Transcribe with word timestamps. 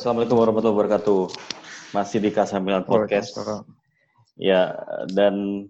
Ya, 0.00 0.08
assalamualaikum 0.08 0.40
warahmatullahi 0.40 0.76
wabarakatuh. 0.80 1.22
Masih 1.92 2.24
di 2.24 2.32
Kasamilan 2.32 2.88
Podcast. 2.88 3.36
Ya, 4.32 4.72
dan 5.12 5.68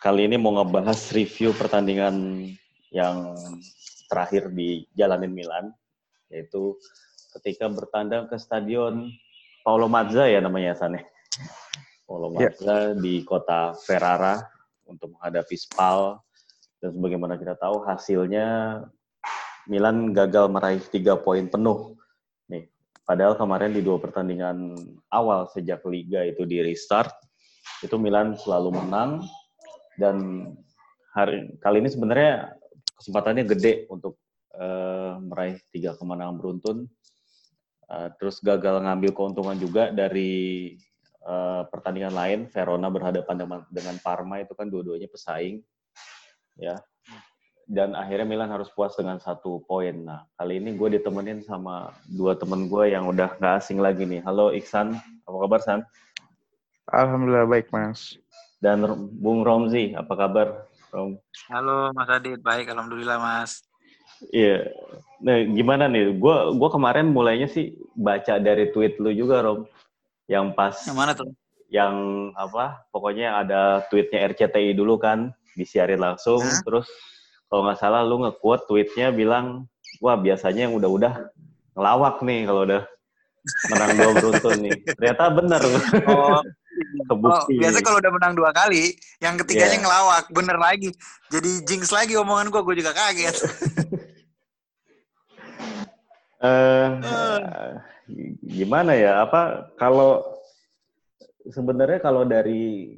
kali 0.00 0.24
ini 0.24 0.40
mau 0.40 0.56
ngebahas 0.56 0.96
review 1.12 1.52
pertandingan 1.52 2.48
yang 2.88 3.36
terakhir 4.08 4.48
di 4.56 4.88
Jalanin 4.96 5.28
Milan, 5.28 5.76
yaitu 6.32 6.80
ketika 7.36 7.68
bertandang 7.68 8.32
ke 8.32 8.40
stadion 8.40 9.12
Paolo 9.60 9.92
Mazza 9.92 10.24
ya 10.24 10.40
namanya 10.40 10.72
sana. 10.72 11.04
Paolo 12.08 12.32
ya. 12.32 12.48
Mazza 12.48 12.64
ya. 12.64 12.96
di 12.96 13.28
kota 13.28 13.76
Ferrara 13.76 14.40
untuk 14.88 15.12
menghadapi 15.20 15.52
Spal 15.52 16.16
dan 16.80 16.96
sebagaimana 16.96 17.36
kita 17.36 17.60
tahu 17.60 17.84
hasilnya 17.84 18.80
Milan 19.68 20.16
gagal 20.16 20.48
meraih 20.48 20.80
tiga 20.80 21.20
poin 21.20 21.44
penuh. 21.44 21.92
Padahal 23.06 23.38
kemarin 23.38 23.70
di 23.70 23.86
dua 23.86 24.02
pertandingan 24.02 24.74
awal 25.14 25.46
sejak 25.54 25.86
liga 25.86 26.26
itu 26.26 26.42
di 26.42 26.58
restart, 26.58 27.14
itu 27.86 27.94
Milan 28.02 28.34
selalu 28.34 28.82
menang 28.82 29.22
dan 29.94 30.50
hari 31.14 31.54
kali 31.62 31.86
ini 31.86 31.86
sebenarnya 31.86 32.58
kesempatannya 32.98 33.46
gede 33.46 33.86
untuk 33.94 34.18
uh, 34.58 35.22
meraih 35.22 35.62
tiga 35.70 35.94
kemenangan 35.94 36.34
beruntun. 36.34 36.90
Uh, 37.86 38.10
terus 38.18 38.42
gagal 38.42 38.82
ngambil 38.82 39.14
keuntungan 39.14 39.54
juga 39.54 39.94
dari 39.94 40.74
uh, 41.22 41.62
pertandingan 41.70 42.10
lain. 42.10 42.40
Verona 42.50 42.90
berhadapan 42.90 43.46
dengan 43.70 44.02
Parma 44.02 44.42
itu 44.42 44.50
kan 44.58 44.66
dua-duanya 44.66 45.06
pesaing, 45.06 45.62
ya 46.58 46.74
dan 47.66 47.98
akhirnya 47.98 48.26
Milan 48.26 48.50
harus 48.54 48.70
puas 48.70 48.94
dengan 48.94 49.18
satu 49.18 49.58
poin. 49.66 50.06
Nah, 50.06 50.22
kali 50.38 50.62
ini 50.62 50.78
gue 50.78 50.98
ditemenin 50.98 51.42
sama 51.42 51.90
dua 52.06 52.38
temen 52.38 52.70
gue 52.70 52.94
yang 52.94 53.10
udah 53.10 53.34
gak 53.42 53.58
asing 53.62 53.82
lagi 53.82 54.06
nih. 54.06 54.22
Halo 54.22 54.54
Iksan, 54.54 54.94
apa 55.26 55.36
kabar 55.42 55.60
San? 55.60 55.80
Alhamdulillah 56.94 57.50
baik 57.50 57.74
Mas. 57.74 58.22
Dan 58.62 58.86
Bung 59.18 59.42
Romzi, 59.42 59.98
apa 59.98 60.14
kabar 60.14 60.70
Rom? 60.94 61.18
Halo 61.50 61.90
Mas 61.90 62.06
Adit, 62.06 62.38
baik 62.38 62.70
Alhamdulillah 62.70 63.18
Mas. 63.18 63.66
Iya, 64.30 64.70
nah 65.20 65.42
gimana 65.44 65.90
nih? 65.90 66.16
Gue 66.16 66.56
gua 66.56 66.70
kemarin 66.72 67.12
mulainya 67.12 67.50
sih 67.50 67.76
baca 67.98 68.40
dari 68.40 68.70
tweet 68.70 68.96
lu 69.02 69.10
juga 69.10 69.42
Rom, 69.42 69.66
yang 70.30 70.54
pas. 70.54 70.86
Yang 70.86 70.96
mana 70.96 71.12
tuh? 71.12 71.28
Yang 71.66 71.94
apa? 72.38 72.86
Pokoknya 72.94 73.42
ada 73.42 73.82
tweetnya 73.90 74.22
RCTI 74.30 74.72
dulu 74.78 74.96
kan, 75.02 75.34
disiarin 75.58 76.00
langsung, 76.00 76.40
Hah? 76.40 76.62
terus 76.62 76.86
kalau 77.46 77.62
nggak 77.66 77.78
salah 77.78 78.02
lu 78.02 78.26
nge-quote 78.26 78.66
tweetnya 78.66 79.14
bilang, 79.14 79.70
wah 80.02 80.18
biasanya 80.18 80.66
yang 80.66 80.74
udah-udah 80.74 81.30
ngelawak 81.76 82.20
nih 82.26 82.40
kalau 82.48 82.62
udah 82.66 82.82
menang 83.70 83.90
dua 83.94 84.10
beruntun 84.18 84.56
nih. 84.66 84.72
Ternyata 84.98 85.24
bener. 85.30 85.62
Oh, 86.10 86.42
Kebukti. 87.08 87.54
Oh, 87.56 87.60
biasanya 87.62 87.84
kalau 87.84 87.98
udah 88.02 88.12
menang 88.12 88.34
dua 88.36 88.50
kali, 88.52 88.96
yang 89.22 89.34
ketiganya 89.40 89.80
yeah. 89.80 89.82
ngelawak, 89.84 90.24
bener 90.28 90.56
lagi. 90.60 90.90
Jadi 91.32 91.50
jinx 91.64 91.88
lagi 91.88 92.18
omongan 92.18 92.52
gue, 92.52 92.62
gue 92.62 92.76
juga 92.84 92.92
kaget. 92.92 93.36
uh, 96.42 96.88
uh. 97.06 97.70
Gimana 98.44 98.92
ya? 98.94 99.24
Apa 99.24 99.72
kalau 99.80 100.22
sebenarnya 101.48 101.98
kalau 101.98 102.22
dari 102.22 102.94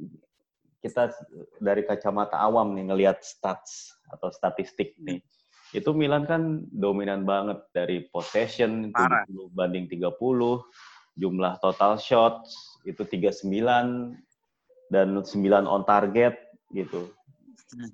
kita 0.79 1.11
dari 1.59 1.83
kacamata 1.83 2.39
awam 2.39 2.75
nih 2.75 2.91
ngelihat 2.91 3.19
stats 3.23 3.99
atau 4.07 4.31
statistik 4.31 4.95
nih. 4.99 5.19
Itu 5.75 5.93
Milan 5.93 6.25
kan 6.25 6.65
dominan 6.73 7.27
banget 7.27 7.61
dari 7.75 8.09
possession 8.09 8.89
Parah. 8.89 9.27
70 9.29 9.53
banding 9.53 9.85
30, 9.85 10.09
jumlah 11.19 11.53
total 11.61 11.99
shots 12.01 12.79
itu 12.87 13.05
39 13.05 13.45
dan 14.89 15.07
9 15.13 15.29
on 15.69 15.83
target 15.85 16.33
gitu. 16.73 17.11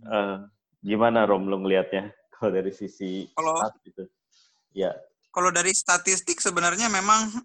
Uh, 0.07 0.47
gimana 0.79 1.27
Rom 1.27 1.51
lo 1.51 1.59
ngelihatnya 1.59 2.15
kalau 2.37 2.49
dari 2.55 2.71
sisi 2.71 3.27
kalau 3.35 3.59
gitu? 3.83 4.07
Ya. 4.71 4.95
Kalau 5.35 5.51
dari 5.51 5.75
statistik 5.75 6.39
sebenarnya 6.39 6.87
memang 6.87 7.43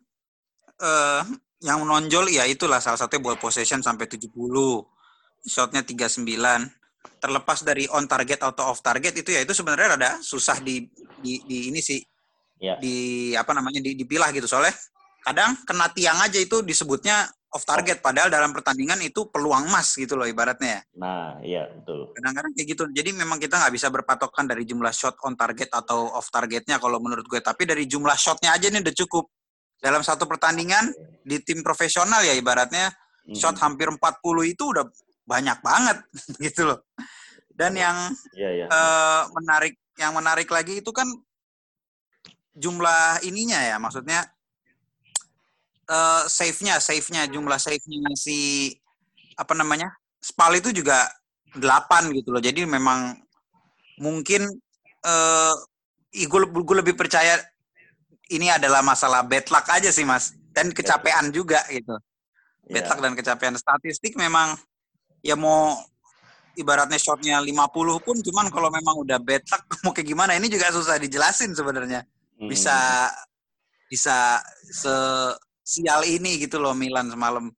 uh, 0.78 1.22
yang 1.58 1.82
menonjol 1.82 2.30
ya 2.30 2.46
itulah 2.46 2.78
salah 2.78 3.02
satunya 3.02 3.24
ball 3.24 3.40
possession 3.40 3.82
sampai 3.82 4.06
70, 4.06 4.30
shotnya 5.44 5.84
39 5.84 6.24
terlepas 7.20 7.58
dari 7.64 7.88
on 7.92 8.04
target 8.04 8.40
atau 8.40 8.72
off 8.72 8.84
target 8.84 9.24
itu 9.24 9.32
ya 9.32 9.40
itu 9.44 9.52
sebenarnya 9.56 9.96
rada 9.96 10.10
susah 10.20 10.60
di 10.60 10.84
di, 11.20 11.40
di 11.44 11.72
ini 11.72 11.80
sih 11.80 12.00
yeah. 12.60 12.76
di 12.76 13.32
apa 13.36 13.56
namanya 13.56 13.80
di, 13.80 13.96
dipilah 13.96 14.28
gitu 14.36 14.48
soalnya 14.48 14.72
kadang 15.20 15.56
kena 15.64 15.88
tiang 15.92 16.20
aja 16.20 16.36
itu 16.40 16.64
disebutnya 16.64 17.28
off 17.50 17.66
target 17.66 17.98
padahal 17.98 18.30
dalam 18.30 18.54
pertandingan 18.54 19.00
itu 19.02 19.26
peluang 19.26 19.66
emas 19.66 19.98
gitu 19.98 20.14
loh 20.14 20.22
ibaratnya. 20.22 20.86
Nah, 20.94 21.42
iya 21.42 21.66
betul. 21.66 22.14
Kadang-kadang 22.14 22.52
kayak 22.54 22.68
gitu. 22.72 22.82
Jadi 22.94 23.10
memang 23.10 23.42
kita 23.42 23.58
nggak 23.58 23.74
bisa 23.74 23.90
berpatokan 23.90 24.46
dari 24.46 24.62
jumlah 24.62 24.94
shot 24.94 25.18
on 25.26 25.34
target 25.34 25.66
atau 25.74 26.14
off 26.14 26.30
targetnya 26.30 26.78
kalau 26.78 27.02
menurut 27.02 27.26
gue. 27.26 27.42
Tapi 27.42 27.66
dari 27.66 27.90
jumlah 27.90 28.14
shotnya 28.14 28.54
aja 28.54 28.70
nih 28.70 28.80
udah 28.86 28.94
cukup. 29.02 29.26
Dalam 29.82 30.04
satu 30.06 30.30
pertandingan 30.30 30.94
di 31.26 31.42
tim 31.42 31.64
profesional 31.64 32.22
ya 32.22 32.36
ibaratnya 32.38 32.92
shot 33.34 33.58
hampir 33.58 33.90
40 33.90 33.98
itu 34.46 34.64
udah 34.70 34.84
banyak 35.30 35.58
banget 35.62 36.02
gitu 36.50 36.74
loh. 36.74 36.82
Dan 37.54 37.78
yang 37.78 38.10
yeah, 38.34 38.66
yeah. 38.66 38.68
Uh, 38.72 39.30
menarik 39.38 39.78
yang 39.94 40.10
menarik 40.16 40.50
lagi 40.50 40.82
itu 40.82 40.90
kan 40.90 41.06
jumlah 42.56 43.22
ininya 43.22 43.60
ya, 43.62 43.76
maksudnya 43.78 44.26
uh, 45.86 46.22
save-nya, 46.26 46.82
save-nya, 46.82 47.30
jumlah 47.30 47.58
save-nya 47.60 48.10
si 48.18 48.70
apa 49.38 49.52
namanya? 49.54 49.92
Spal 50.20 50.52
itu 50.56 50.70
juga 50.70 51.08
8 51.56 52.16
gitu 52.16 52.30
loh. 52.30 52.42
Jadi 52.42 52.64
memang 52.64 53.16
mungkin 54.00 54.46
uh, 55.04 55.54
gue, 56.12 56.40
gue 56.48 56.76
lebih 56.80 56.94
percaya 56.94 57.40
ini 58.30 58.46
adalah 58.52 58.80
masalah 58.80 59.26
bad 59.26 59.48
luck 59.50 59.66
aja 59.68 59.90
sih, 59.90 60.06
Mas. 60.06 60.32
Dan 60.54 60.70
kecapean 60.70 61.34
juga 61.34 61.60
gitu. 61.68 61.98
Bad 62.70 62.86
luck 62.86 63.00
dan 63.02 63.14
kecapean. 63.18 63.54
Statistik 63.58 64.14
memang 64.14 64.54
ya 65.20 65.36
mau 65.36 65.76
ibaratnya 66.58 66.98
shotnya 66.98 67.40
50 67.40 68.04
pun 68.04 68.16
cuman 68.20 68.46
kalau 68.50 68.68
memang 68.68 69.00
udah 69.00 69.18
bad 69.22 69.44
luck 69.46 69.64
mau 69.84 69.92
kayak 69.94 70.08
gimana 70.08 70.36
ini 70.36 70.50
juga 70.50 70.72
susah 70.74 70.98
dijelasin 71.00 71.54
sebenarnya 71.54 72.04
bisa 72.40 72.76
hmm. 73.08 73.88
bisa 73.90 74.40
se 74.68 74.94
sial 75.60 76.02
ini 76.02 76.40
gitu 76.42 76.58
loh 76.58 76.74
Milan 76.74 77.12
semalam 77.12 77.52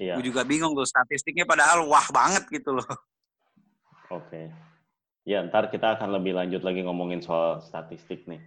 iya. 0.00 0.16
gue 0.16 0.24
juga 0.32 0.46
bingung 0.46 0.72
tuh 0.72 0.88
statistiknya 0.88 1.44
padahal 1.44 1.84
wah 1.84 2.06
banget 2.08 2.48
gitu 2.48 2.80
loh 2.80 2.88
oke 4.08 4.24
okay. 4.24 4.48
ya 5.28 5.44
ntar 5.44 5.68
kita 5.68 5.98
akan 5.98 6.16
lebih 6.16 6.32
lanjut 6.32 6.64
lagi 6.64 6.80
ngomongin 6.80 7.20
soal 7.20 7.60
statistik 7.60 8.24
nih 8.24 8.40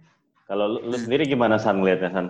kalau 0.44 0.76
lu, 0.76 0.90
lu 0.90 0.96
sendiri 0.98 1.24
gimana 1.24 1.56
San 1.56 1.78
ngeliatnya 1.78 2.10
San 2.10 2.26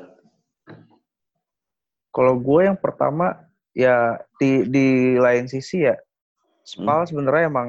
kalau 2.14 2.38
gue 2.38 2.68
yang 2.68 2.78
pertama 2.78 3.48
ya 3.74 4.20
di 4.38 4.68
di 4.70 4.86
lain 5.18 5.50
sisi 5.50 5.82
ya 5.82 5.96
Spal 6.64 7.04
hmm. 7.04 7.08
sebenarnya 7.12 7.44
emang 7.52 7.68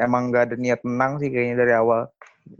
emang 0.00 0.32
gak 0.32 0.50
ada 0.50 0.56
niat 0.56 0.80
menang 0.80 1.20
sih 1.20 1.28
kayaknya 1.28 1.56
dari 1.60 1.72
awal. 1.76 2.08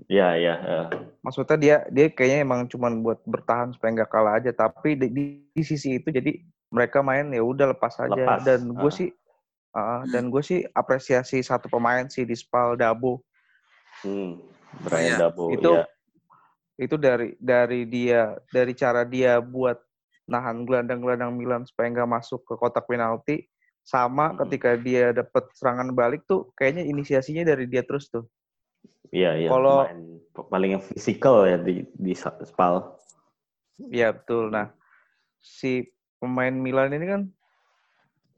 Iya, 0.07 0.29
iya. 0.37 0.55
Ya. 0.61 0.83
Maksudnya 1.25 1.57
dia 1.57 1.77
dia 1.89 2.07
kayaknya 2.13 2.45
emang 2.45 2.69
cuma 2.69 2.93
buat 2.93 3.19
bertahan 3.25 3.73
supaya 3.75 3.91
nggak 3.97 4.11
kalah 4.13 4.39
aja. 4.39 4.53
Tapi 4.53 4.95
di, 4.95 5.09
di, 5.11 5.25
di 5.51 5.63
sisi 5.65 5.99
itu 5.99 6.13
jadi 6.13 6.37
mereka 6.71 7.03
main 7.03 7.33
ya 7.33 7.43
udah 7.43 7.75
lepas 7.75 7.97
aja. 7.99 8.13
Lepas. 8.13 8.45
Dan 8.45 8.71
gue 8.77 8.91
uh. 8.91 8.95
sih 8.95 9.11
uh, 9.75 10.05
dan 10.13 10.31
gue 10.31 10.43
sih 10.45 10.63
apresiasi 10.77 11.43
satu 11.43 11.67
pemain 11.73 12.07
sih 12.07 12.29
di 12.29 12.37
Spal 12.37 12.79
Dabo. 12.79 13.25
Hmm. 14.05 14.39
Brian 14.87 15.19
ya. 15.19 15.27
Dabo. 15.27 15.51
Itu 15.51 15.81
ya. 15.81 15.85
itu 16.79 16.97
dari 17.01 17.35
dari 17.41 17.89
dia 17.89 18.37
dari 18.53 18.73
cara 18.77 19.03
dia 19.03 19.43
buat 19.43 19.81
nahan 20.31 20.63
gelandang-gelandang 20.63 21.35
Milan 21.35 21.63
supaya 21.67 21.91
nggak 21.91 22.11
masuk 22.21 22.47
ke 22.47 22.55
kotak 22.55 22.87
penalti 22.87 23.51
sama 23.85 24.33
hmm. 24.33 24.37
ketika 24.47 24.77
dia 24.77 25.11
dapat 25.11 25.51
serangan 25.57 25.91
balik 25.93 26.25
tuh 26.29 26.53
kayaknya 26.55 26.87
inisiasinya 26.87 27.43
dari 27.43 27.67
dia 27.67 27.83
terus 27.83 28.09
tuh. 28.13 28.29
Iya 29.11 29.35
iya. 29.41 29.49
Kalau 29.51 29.83
paling 30.49 30.79
yang 30.79 30.85
fisikal 30.85 31.49
ya 31.49 31.59
di 31.59 31.83
di 31.99 32.13
Spal. 32.15 32.95
Iya 33.91 34.15
betul. 34.15 34.55
Nah 34.55 34.71
si 35.41 35.89
pemain 36.21 36.53
Milan 36.53 36.95
ini 36.95 37.07
kan 37.09 37.23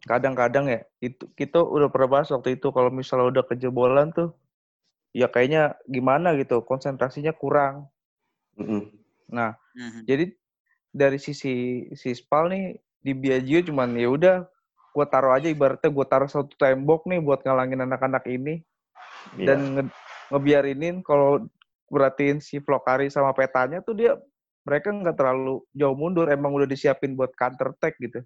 kadang-kadang 0.02 0.66
ya 0.66 0.80
itu 0.98 1.30
kita 1.38 1.62
udah 1.62 1.86
pernah 1.92 2.18
bahas 2.18 2.30
waktu 2.34 2.58
itu 2.58 2.74
kalau 2.74 2.90
misalnya 2.90 3.38
udah 3.38 3.44
kejebolan 3.46 4.10
tuh 4.10 4.34
ya 5.14 5.30
kayaknya 5.30 5.78
gimana 5.86 6.32
gitu 6.40 6.64
konsentrasinya 6.64 7.36
kurang. 7.36 7.86
Mm 8.56 8.64
-hmm. 8.64 8.82
Nah 9.28 9.50
mm 9.76 9.88
-hmm. 9.88 10.02
jadi 10.08 10.24
dari 10.92 11.18
sisi 11.20 11.86
si 11.92 12.08
Spal 12.16 12.48
nih 12.48 12.64
di 13.02 13.12
Biagio 13.12 13.60
cuman 13.66 13.98
ya 13.98 14.08
udah 14.08 14.36
gue 14.92 15.06
taruh 15.08 15.32
aja 15.32 15.48
ibaratnya 15.48 15.88
gue 15.88 16.06
taruh 16.06 16.28
satu 16.28 16.52
tembok 16.60 17.08
nih 17.08 17.20
buat 17.24 17.40
ngalangin 17.40 17.80
anak-anak 17.88 18.24
ini 18.28 18.60
yeah. 19.40 19.52
dan 19.52 19.58
nge 19.76 19.84
ngebiarinin 20.32 21.04
kalau 21.04 21.44
berartiin 21.92 22.40
si 22.40 22.56
Flokari 22.60 23.12
sama 23.12 23.36
petanya 23.36 23.84
tuh 23.84 23.92
dia 23.92 24.16
mereka 24.62 24.94
nggak 24.94 25.16
terlalu 25.18 25.60
jauh 25.74 25.96
mundur, 25.98 26.30
emang 26.30 26.54
udah 26.54 26.68
disiapin 26.70 27.18
buat 27.18 27.34
counter 27.34 27.74
attack 27.74 27.98
gitu. 27.98 28.22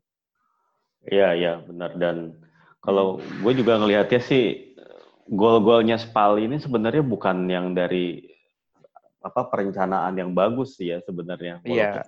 Iya, 1.09 1.33
iya, 1.33 1.53
benar. 1.65 1.97
Dan 1.97 2.37
kalau 2.85 3.19
gue 3.19 3.53
juga 3.57 3.81
ngelihatnya 3.81 4.21
sih 4.21 4.77
gol-golnya 5.27 5.97
Spal 5.99 6.39
ini 6.39 6.61
sebenarnya 6.61 7.03
bukan 7.03 7.49
yang 7.49 7.73
dari 7.73 8.31
apa 9.25 9.51
perencanaan 9.51 10.15
yang 10.15 10.31
bagus 10.37 10.79
sih 10.79 10.93
ya 10.93 11.03
sebenarnya. 11.03 11.65
Iya. 11.67 12.05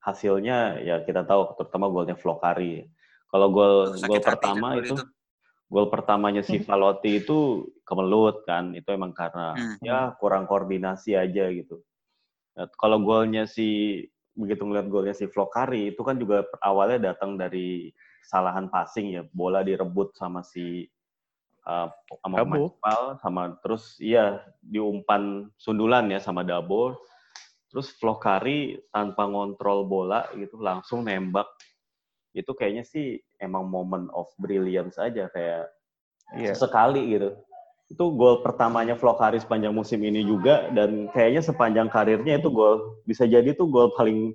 Hasilnya 0.00 0.80
ya 0.80 1.02
kita 1.02 1.24
tahu 1.24 1.56
terutama 1.58 1.88
golnya 1.88 2.14
Flokari. 2.14 2.86
Kalau 3.30 3.48
gol 3.54 3.74
gol 3.94 4.20
pertama 4.20 4.76
itu, 4.78 4.94
itu 4.94 4.94
gol 5.70 5.86
pertamanya 5.86 6.42
si 6.42 6.58
Valotti 6.66 7.22
itu 7.22 7.66
kemelut 7.86 8.42
kan. 8.44 8.74
Itu 8.74 8.90
emang 8.90 9.14
karena 9.14 9.54
hmm. 9.54 9.82
ya 9.82 10.14
kurang 10.18 10.50
koordinasi 10.50 11.14
aja 11.14 11.46
gitu. 11.54 11.80
Nah, 12.58 12.66
kalau 12.74 12.98
golnya 13.00 13.46
si 13.46 14.02
begitu 14.34 14.62
ngeliat 14.66 14.86
golnya 14.90 15.14
si 15.14 15.26
Flokari 15.26 15.94
itu 15.94 16.02
kan 16.06 16.18
juga 16.18 16.46
awalnya 16.62 17.12
datang 17.12 17.34
dari 17.38 17.90
kesalahan 18.22 18.70
passing 18.70 19.14
ya, 19.14 19.22
bola 19.30 19.62
direbut 19.62 20.14
sama 20.14 20.42
si 20.42 20.86
uh, 21.66 21.88
sama 22.22 22.36
Maspal 22.46 23.02
sama 23.20 23.42
terus 23.60 23.98
iya 24.00 24.40
diumpan 24.62 25.50
sundulan 25.60 26.08
ya 26.08 26.20
sama 26.22 26.46
Dabo 26.46 26.96
terus 27.70 27.94
Flokari 27.98 28.80
tanpa 28.90 29.28
ngontrol 29.30 29.86
bola 29.86 30.26
gitu 30.34 30.58
langsung 30.58 31.06
nembak 31.06 31.46
itu 32.36 32.50
kayaknya 32.54 32.86
sih 32.86 33.18
emang 33.42 33.66
moment 33.66 34.06
of 34.14 34.30
brilliance 34.38 34.96
aja 34.96 35.26
kayak 35.34 35.66
yeah. 36.38 36.54
sekali 36.54 37.18
gitu 37.18 37.34
itu 37.90 38.04
gol 38.14 38.38
pertamanya 38.46 38.94
Flokari 38.94 39.42
sepanjang 39.42 39.74
musim 39.74 39.98
ini 40.06 40.22
juga 40.22 40.70
dan 40.70 41.10
kayaknya 41.10 41.42
sepanjang 41.42 41.90
karirnya 41.90 42.38
itu 42.38 42.46
gol 42.46 43.02
bisa 43.02 43.26
jadi 43.26 43.50
tuh 43.50 43.66
gol 43.66 43.90
paling 43.98 44.30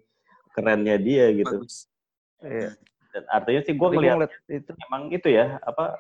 kerennya 0.51 1.00
dia 1.00 1.31
gitu. 1.31 1.63
Iya. 2.44 2.75
Dan 3.15 3.24
artinya 3.31 3.62
sih 3.63 3.75
gue 3.80 3.89
ngeliat 3.95 4.27
itu 4.51 4.71
emang 4.92 5.03
itu 5.07 5.27
ya 5.31 5.56
apa 5.63 5.95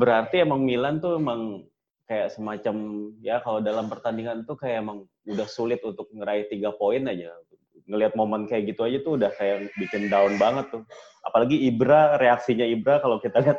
berarti 0.00 0.40
emang 0.40 0.64
Milan 0.64 1.04
tuh 1.04 1.20
emang 1.20 1.68
kayak 2.08 2.32
semacam 2.32 2.76
ya 3.20 3.44
kalau 3.44 3.60
dalam 3.60 3.92
pertandingan 3.92 4.48
tuh 4.48 4.56
kayak 4.56 4.80
emang 4.80 5.04
udah 5.28 5.44
sulit 5.44 5.84
untuk 5.84 6.08
ngeraih 6.16 6.48
tiga 6.48 6.72
poin 6.72 7.04
aja 7.04 7.32
ngelihat 7.84 8.14
momen 8.14 8.46
kayak 8.46 8.74
gitu 8.74 8.86
aja 8.86 8.98
tuh 9.02 9.18
udah 9.20 9.30
kayak 9.34 9.70
bikin 9.76 10.08
down 10.08 10.38
banget 10.38 10.70
tuh. 10.70 10.82
Apalagi 11.26 11.66
Ibra 11.68 12.16
reaksinya 12.20 12.64
Ibra 12.64 13.02
kalau 13.02 13.18
kita 13.18 13.42
lihat 13.42 13.58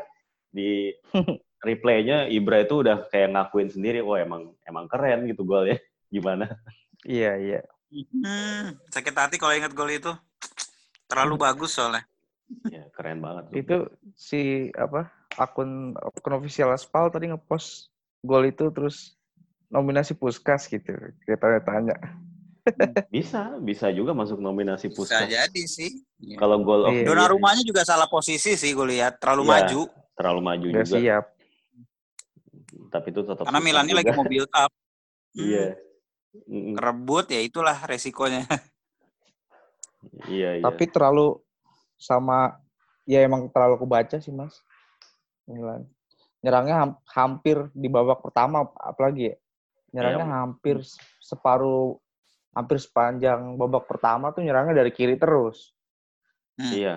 di 0.49 0.93
replaynya 1.67 2.29
Ibra 2.31 2.63
itu 2.63 2.85
udah 2.85 3.09
kayak 3.09 3.33
ngakuin 3.35 3.69
sendiri 3.73 3.99
wah 4.05 4.21
emang 4.21 4.53
emang 4.65 4.85
keren 4.87 5.27
gitu 5.27 5.43
golnya. 5.43 5.77
Gimana? 6.13 6.47
Iya 7.03 7.31
iya. 7.37 7.61
Hmm, 7.95 8.75
sakit 8.91 9.13
hati 9.13 9.35
kalau 9.37 9.53
ingat 9.55 9.71
gol 9.71 9.91
itu. 9.91 10.11
Terlalu 11.05 11.35
bagus 11.37 11.77
soalnya. 11.77 12.03
Ya 12.69 12.85
keren 12.93 13.25
banget 13.25 13.57
itu 13.57 13.89
si 14.13 14.69
apa 14.77 15.09
akun 15.33 15.97
akun 15.97 16.37
official 16.37 16.69
Aspal 16.77 17.09
tadi 17.09 17.33
ngepost 17.33 17.89
gol 18.21 18.45
itu 18.45 18.69
terus 18.69 19.17
nominasi 19.69 20.13
Puskas 20.13 20.69
gitu. 20.69 20.93
Kita 21.25 21.61
tanya. 21.65 21.97
Bisa, 23.13 23.55
bisa 23.61 23.87
juga 23.93 24.17
masuk 24.17 24.41
nominasi 24.41 24.89
Puskas. 24.89 25.29
Bisa 25.29 25.45
jadi 25.45 25.63
sih. 25.69 26.01
Kalau 26.35 26.61
gol 26.65 26.89
of 26.89 26.93
iya, 26.93 27.05
Dona 27.05 27.29
rumahnya 27.29 27.61
juga 27.61 27.85
salah 27.85 28.09
posisi 28.09 28.57
sih 28.57 28.73
gue 28.73 28.87
lihat, 28.97 29.21
terlalu 29.21 29.43
ya, 29.45 29.49
maju. 29.53 29.81
Terlalu 30.17 30.41
maju 30.41 30.65
Udah 30.73 30.85
juga. 30.85 30.97
siap. 30.97 31.25
Tapi 32.89 33.07
itu 33.11 33.21
tetap 33.21 33.43
Karena 33.45 33.61
Milan 33.61 33.85
lagi 33.91 34.11
mau 34.15 34.25
build 34.25 34.51
up. 34.53 34.71
Iya. 35.35 35.75
Hmm. 36.47 36.79
Rebut 36.79 37.27
ya 37.27 37.43
itulah 37.43 37.75
resikonya. 37.83 38.47
iya, 40.31 40.55
iya. 40.55 40.63
Tapi 40.63 40.87
terlalu 40.87 41.43
sama 41.99 42.55
ya 43.03 43.19
emang 43.19 43.51
terlalu 43.51 43.83
kebaca 43.83 44.15
sih, 44.15 44.31
Mas. 44.31 44.63
Milan. 45.43 45.83
Nyerangnya 46.39 46.95
hampir 47.11 47.67
di 47.75 47.91
babak 47.91 48.23
pertama 48.23 48.63
apalagi 48.79 49.35
ya. 49.35 49.35
Nyerangnya 49.91 50.23
ya. 50.23 50.35
hampir 50.39 50.79
separuh 51.19 51.99
hampir 52.55 52.79
sepanjang 52.79 53.59
babak 53.59 53.83
pertama 53.85 54.31
tuh 54.31 54.41
nyerangnya 54.41 54.79
dari 54.81 54.91
kiri 54.95 55.19
terus. 55.19 55.75
Hmm. 56.55 56.71
Iya. 56.71 56.95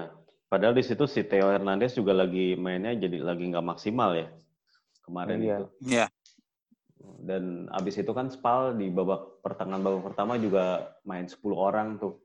Padahal 0.49 0.73
di 0.73 0.87
situ 0.87 1.05
si 1.05 1.27
Theo 1.27 1.53
Hernandez 1.53 1.93
juga 1.93 2.17
lagi 2.17 2.57
mainnya 2.57 2.97
jadi 2.97 3.21
lagi 3.21 3.45
nggak 3.53 3.67
maksimal 3.67 4.17
ya 4.17 4.31
kemarin 5.05 5.39
iya. 5.43 5.57
itu. 5.59 5.67
Iya. 5.85 6.07
Dan 7.19 7.67
abis 7.75 8.01
itu 8.01 8.13
kan 8.15 8.31
Spal 8.31 8.79
di 8.79 8.89
babak 8.89 9.43
pertengahan 9.43 9.83
babak 9.83 10.15
pertama 10.15 10.39
juga 10.39 10.95
main 11.03 11.27
10 11.27 11.37
orang 11.53 11.99
tuh. 11.99 12.23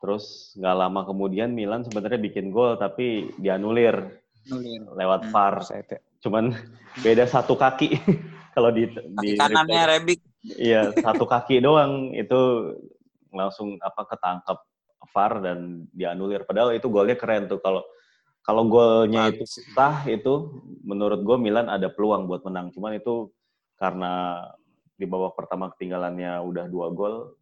Terus 0.00 0.56
nggak 0.58 0.76
lama 0.76 1.00
kemudian 1.06 1.52
Milan 1.52 1.84
sebenarnya 1.84 2.18
bikin 2.18 2.50
gol 2.50 2.80
tapi 2.80 3.30
dianulir 3.38 4.24
Nulir. 4.48 4.82
lewat 4.96 5.28
hmm. 5.28 5.32
VAR. 5.32 5.54
Cuman 6.24 6.44
beda 7.04 7.28
satu 7.28 7.54
kaki 7.54 8.00
kalau 8.56 8.72
di 8.72 8.88
di 9.20 9.36
kanannya 9.36 9.82
Rebic. 9.94 10.33
Iya, 10.44 10.92
satu 10.92 11.24
kaki 11.24 11.64
doang 11.64 12.12
itu 12.12 12.40
langsung 13.32 13.80
apa 13.80 14.04
ketangkep 14.04 14.58
VAR 15.12 15.32
dan 15.40 15.88
dianulir. 15.92 16.44
Padahal 16.44 16.76
itu 16.76 16.88
golnya 16.92 17.16
keren 17.16 17.48
tuh 17.48 17.60
kalau 17.64 17.80
kalau 18.44 18.68
golnya 18.68 19.32
itu 19.32 19.48
sah 19.72 20.04
itu 20.04 20.60
menurut 20.84 21.24
gue 21.24 21.36
Milan 21.40 21.72
ada 21.72 21.88
peluang 21.88 22.28
buat 22.28 22.44
menang. 22.44 22.68
Cuman 22.76 23.00
itu 23.00 23.32
karena 23.80 24.44
di 24.94 25.08
babak 25.08 25.34
pertama 25.34 25.72
ketinggalannya 25.72 26.38
udah 26.44 26.68
dua 26.70 26.92
gol 26.92 27.34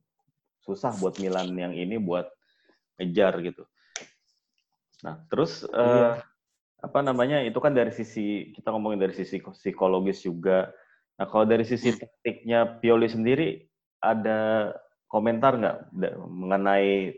susah 0.62 0.94
buat 1.02 1.18
Milan 1.18 1.52
yang 1.59 1.75
ini 1.75 1.99
buat 1.99 2.30
ngejar 3.02 3.42
gitu. 3.42 3.66
Nah, 5.02 5.18
terus 5.26 5.66
iya. 5.66 5.75
uh, 5.75 6.14
apa 6.82 6.99
namanya 7.02 7.42
itu 7.42 7.59
kan 7.59 7.75
dari 7.75 7.90
sisi 7.90 8.54
kita 8.54 8.71
ngomongin 8.71 9.02
dari 9.02 9.14
sisi 9.14 9.42
psikologis 9.42 10.23
juga. 10.23 10.71
Nah 11.21 11.26
kalau 11.28 11.45
dari 11.45 11.64
sisi 11.66 11.92
hmm. 11.92 11.99
taktiknya 12.00 12.59
Pioli 12.81 13.09
sendiri 13.09 13.61
ada 14.02 14.73
komentar 15.07 15.61
nggak 15.61 15.76
mengenai 16.25 17.12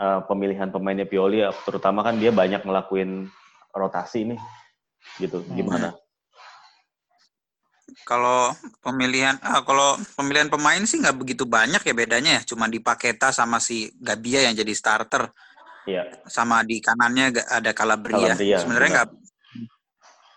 uh, 0.00 0.20
pemilihan 0.24 0.72
pemainnya 0.72 1.04
Pioli, 1.04 1.44
terutama 1.68 2.00
kan 2.00 2.16
dia 2.16 2.32
banyak 2.32 2.64
ngelakuin 2.64 3.28
rotasi 3.76 4.34
nih, 4.34 4.40
gitu. 5.20 5.44
Hmm. 5.44 5.54
Gimana? 5.54 5.88
Kalau 8.08 8.56
pemilihan 8.80 9.36
uh, 9.44 9.60
kalau 9.60 10.00
pemilihan 10.16 10.48
pemain 10.48 10.80
sih 10.88 10.96
nggak 10.98 11.20
begitu 11.20 11.44
banyak 11.44 11.84
ya 11.84 11.94
bedanya 11.94 12.30
ya, 12.40 12.42
cuma 12.48 12.64
di 12.64 12.80
Paketa 12.80 13.28
sama 13.28 13.60
si 13.60 13.92
Gabia 14.00 14.48
yang 14.48 14.56
jadi 14.56 14.72
starter. 14.72 15.28
Iya. 15.84 16.24
Sama 16.28 16.64
di 16.64 16.80
kanannya 16.80 17.32
ada 17.48 17.72
Calabria. 17.76 18.32
Calabria 18.36 18.56
Sebenarnya 18.60 18.90
nggak 18.92 19.08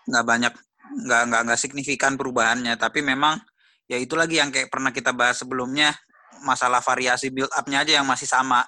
nggak 0.02 0.24
banyak 0.28 0.54
nggak 0.92 1.22
nggak 1.28 1.42
nggak 1.48 1.60
signifikan 1.60 2.14
perubahannya, 2.14 2.76
tapi 2.76 3.00
memang 3.00 3.40
ya 3.88 3.96
itu 3.98 4.14
lagi 4.16 4.38
yang 4.38 4.52
kayak 4.52 4.68
pernah 4.68 4.92
kita 4.92 5.10
bahas 5.16 5.40
sebelumnya 5.40 5.92
masalah 6.44 6.84
variasi 6.84 7.32
build 7.32 7.50
up-nya 7.52 7.84
aja 7.84 7.92
yang 8.02 8.06
masih 8.06 8.28
sama. 8.28 8.64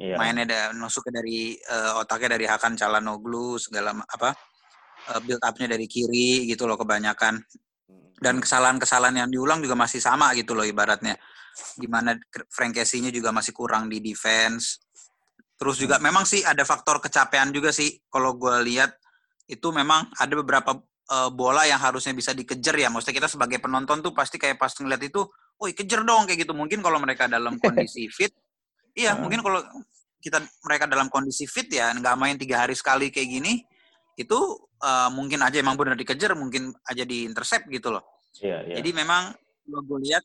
Iya. 0.00 0.16
Mainnya 0.16 0.44
ada 0.48 0.60
nusuknya 0.72 1.20
dari 1.20 1.60
uh, 1.68 2.00
otaknya 2.00 2.40
dari 2.40 2.46
Hakan 2.48 2.72
Calhanoglu 2.72 3.60
segala 3.60 3.92
apa 3.92 4.32
uh, 5.12 5.20
build 5.20 5.42
up-nya 5.44 5.68
dari 5.68 5.84
kiri 5.84 6.48
gitu 6.48 6.64
loh 6.64 6.80
kebanyakan. 6.80 7.40
Dan 8.20 8.36
kesalahan-kesalahan 8.36 9.16
yang 9.16 9.30
diulang 9.32 9.64
juga 9.64 9.72
masih 9.76 9.96
sama 9.96 10.36
gitu 10.36 10.52
loh 10.52 10.64
ibaratnya. 10.64 11.16
Gimana 11.76 12.16
Frank 12.52 12.76
juga 13.12 13.32
masih 13.32 13.52
kurang 13.56 13.88
di 13.88 13.96
defense 14.00 14.90
Terus 15.60 15.76
juga 15.76 16.00
hmm. 16.00 16.04
memang 16.08 16.24
sih 16.24 16.40
ada 16.40 16.64
faktor 16.64 17.04
kecapean 17.04 17.52
juga 17.52 17.68
sih 17.68 18.00
kalau 18.08 18.32
gue 18.40 18.64
lihat 18.64 18.96
itu 19.50 19.68
memang 19.74 20.06
ada 20.14 20.30
beberapa 20.38 20.78
uh, 21.10 21.30
bola 21.34 21.66
yang 21.66 21.82
harusnya 21.82 22.14
bisa 22.14 22.30
dikejar 22.30 22.78
ya. 22.78 22.88
Maksudnya 22.88 23.26
kita 23.26 23.28
sebagai 23.28 23.58
penonton 23.58 23.98
tuh 23.98 24.14
pasti 24.14 24.38
kayak 24.38 24.62
pas 24.62 24.70
ngeliat 24.70 25.02
itu, 25.02 25.26
woi 25.58 25.74
kejar 25.74 26.06
dong 26.06 26.30
kayak 26.30 26.46
gitu. 26.46 26.54
Mungkin 26.54 26.78
kalau 26.80 27.02
mereka 27.02 27.26
dalam 27.26 27.58
kondisi 27.62 28.06
fit, 28.06 28.30
iya 28.94 29.12
hmm. 29.12 29.26
mungkin 29.26 29.42
kalau 29.42 29.60
kita 30.22 30.38
mereka 30.62 30.84
dalam 30.86 31.08
kondisi 31.10 31.48
fit 31.48 31.66
ya 31.72 31.90
nggak 31.96 32.14
main 32.14 32.36
tiga 32.38 32.62
hari 32.62 32.78
sekali 32.78 33.10
kayak 33.10 33.28
gini, 33.28 33.66
itu 34.14 34.38
uh, 34.86 35.10
mungkin 35.10 35.42
aja 35.42 35.58
emang 35.58 35.74
benar 35.74 35.98
dikejar, 35.98 36.38
mungkin 36.38 36.70
aja 36.86 37.02
di 37.02 37.26
intercept 37.26 37.66
gitu 37.66 37.90
loh. 37.90 38.06
Yeah, 38.38 38.62
yeah. 38.62 38.78
Jadi 38.78 38.94
memang 38.94 39.34
kalau 39.66 39.82
gue 39.86 39.98
lihat 40.06 40.22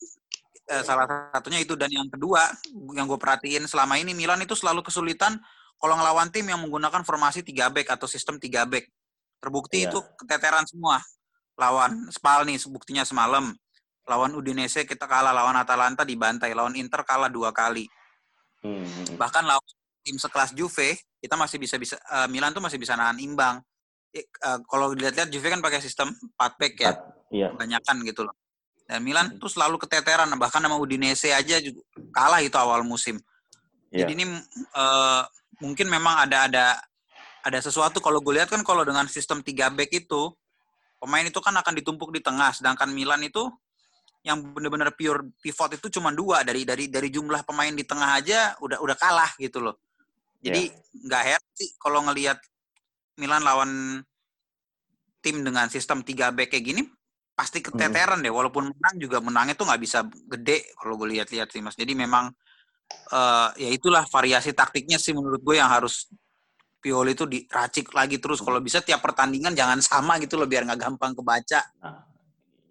eh, 0.70 0.84
salah 0.86 1.05
satunya 1.34 1.62
itu 1.62 1.74
dan 1.77 1.89
yang 1.89 2.10
kedua 2.10 2.50
yang 2.94 3.05
gue 3.10 3.17
perhatiin 3.17 3.65
selama 3.65 3.98
ini 3.98 4.13
Milan 4.13 4.41
itu 4.41 4.53
selalu 4.53 4.86
kesulitan 4.86 5.38
kalau 5.77 5.96
ngelawan 6.00 6.32
tim 6.32 6.48
yang 6.48 6.62
menggunakan 6.63 7.03
formasi 7.03 7.44
3 7.44 7.70
back 7.70 7.88
atau 7.94 8.08
sistem 8.08 8.39
3 8.39 8.65
back. 8.65 8.89
Terbukti 9.45 9.85
yeah. 9.85 9.93
itu 9.93 10.01
keteteran 10.17 10.65
semua. 10.65 10.97
Lawan 11.53 12.09
Spal 12.09 12.49
nih 12.49 12.57
buktinya 12.65 13.05
semalam. 13.05 13.53
Lawan 14.09 14.33
Udinese 14.33 14.89
kita 14.89 15.05
kalah, 15.05 15.29
lawan 15.29 15.53
Atalanta 15.53 16.01
dibantai, 16.01 16.57
lawan 16.57 16.73
Inter 16.73 17.05
kalah 17.05 17.29
dua 17.29 17.53
kali. 17.53 17.85
Hmm. 18.65 19.13
Bahkan 19.21 19.45
lawan 19.45 19.65
tim 20.01 20.17
sekelas 20.17 20.57
Juve, 20.57 20.97
kita 21.21 21.37
masih 21.37 21.61
bisa 21.61 21.77
bisa 21.77 21.97
uh, 22.09 22.25
Milan 22.25 22.53
tuh 22.53 22.61
masih 22.61 22.81
bisa 22.81 22.97
nahan 22.97 23.21
imbang. 23.21 23.61
Uh, 24.41 24.59
kalau 24.65 24.97
dilihat-lihat 24.97 25.29
Juve 25.29 25.45
kan 25.53 25.61
pakai 25.61 25.77
sistem 25.77 26.09
4 26.37 26.57
back 26.57 26.73
ya. 26.81 26.91
Iya. 27.29 27.47
Kebanyakan 27.53 27.95
gitu 28.05 28.25
loh. 28.25 28.35
Dan 28.85 29.01
Milan 29.01 29.33
hmm. 29.33 29.41
tuh 29.41 29.49
selalu 29.49 29.81
keteteran 29.81 30.29
bahkan 30.37 30.61
sama 30.61 30.77
Udinese 30.77 31.33
aja 31.33 31.57
juga 31.61 31.81
kalah 32.13 32.41
itu 32.41 32.57
awal 32.57 32.85
musim. 32.85 33.17
Yeah. 33.89 34.05
Jadi 34.05 34.11
ini 34.21 34.25
uh, 34.77 35.25
mungkin 35.61 35.89
memang 35.89 36.29
ada 36.29 36.45
ada 36.45 36.65
ada 37.45 37.61
sesuatu 37.61 38.01
kalau 38.01 38.17
gue 38.25 38.41
lihat 38.41 38.49
kan 38.49 38.65
kalau 38.65 38.81
dengan 38.81 39.05
sistem 39.05 39.45
3 39.45 39.69
back 39.77 39.93
itu 39.93 40.33
pemain 40.97 41.21
itu 41.21 41.37
kan 41.37 41.53
akan 41.53 41.73
ditumpuk 41.77 42.09
di 42.09 42.25
tengah 42.25 42.49
sedangkan 42.49 42.89
Milan 42.89 43.21
itu 43.21 43.45
yang 44.25 44.41
benar-benar 44.41 44.89
pure 44.97 45.21
pivot 45.37 45.77
itu 45.77 46.01
cuma 46.01 46.09
dua 46.09 46.41
dari 46.41 46.65
dari 46.65 46.89
dari 46.89 47.13
jumlah 47.13 47.45
pemain 47.45 47.69
di 47.69 47.85
tengah 47.85 48.17
aja 48.17 48.57
udah 48.57 48.81
udah 48.81 48.97
kalah 48.97 49.29
gitu 49.37 49.61
loh. 49.61 49.77
Jadi 50.41 50.73
iya. 50.73 51.05
nggak 51.05 51.21
yeah. 51.21 51.29
heran 51.37 51.51
sih 51.53 51.69
kalau 51.77 51.99
ngelihat 52.09 52.41
Milan 53.21 53.45
lawan 53.45 54.01
tim 55.21 55.45
dengan 55.45 55.69
sistem 55.69 56.01
3 56.01 56.33
back 56.33 56.57
kayak 56.57 56.65
gini 56.65 56.81
pasti 57.37 57.61
keteteran 57.61 58.17
hmm. 58.17 58.25
deh 58.25 58.33
walaupun 58.33 58.73
menang 58.73 58.95
juga 58.97 59.21
menangnya 59.21 59.53
tuh 59.53 59.69
nggak 59.69 59.81
bisa 59.85 60.01
gede 60.09 60.73
kalau 60.73 60.97
gue 60.97 61.13
lihat-lihat 61.13 61.53
sih 61.53 61.61
Mas. 61.61 61.77
Jadi 61.77 61.93
memang 61.93 62.33
uh, 63.13 63.49
ya 63.61 63.69
itulah 63.69 64.09
variasi 64.09 64.57
taktiknya 64.57 64.97
sih 64.97 65.13
menurut 65.13 65.45
gue 65.45 65.61
yang 65.61 65.69
harus 65.69 66.09
Pioli 66.86 67.18
itu 67.18 67.25
diracik 67.25 67.89
lagi 67.98 68.22
terus. 68.22 68.46
Kalau 68.46 68.62
bisa 68.62 68.86
tiap 68.86 69.01
pertandingan 69.01 69.58
jangan 69.58 69.82
sama 69.82 70.22
gitu 70.22 70.38
loh 70.38 70.46
biar 70.46 70.70
nggak 70.70 70.86
gampang 70.86 71.18
kebaca. 71.18 71.65
Nah, 71.82 72.06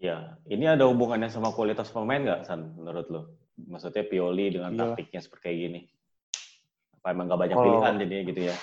Ya, 0.05 0.37
ini 0.53 0.69
ada 0.69 0.85
hubungannya 0.85 1.33
sama 1.33 1.49
kualitas 1.57 1.89
pemain 1.89 2.21
nggak, 2.21 2.45
San, 2.45 2.77
menurut 2.77 3.09
lo? 3.09 3.23
Maksudnya 3.57 4.05
Pioli 4.05 4.53
dengan 4.53 4.77
iya. 4.77 4.81
taktiknya 4.93 5.21
seperti 5.25 5.43
kayak 5.49 5.59
gini. 5.65 5.81
Apa 7.01 7.17
emang 7.17 7.25
nggak 7.33 7.41
banyak 7.41 7.57
kalau, 7.57 7.65
pilihan 7.65 7.95
jadinya 8.05 8.25
gitu 8.29 8.41
ya? 8.45 8.57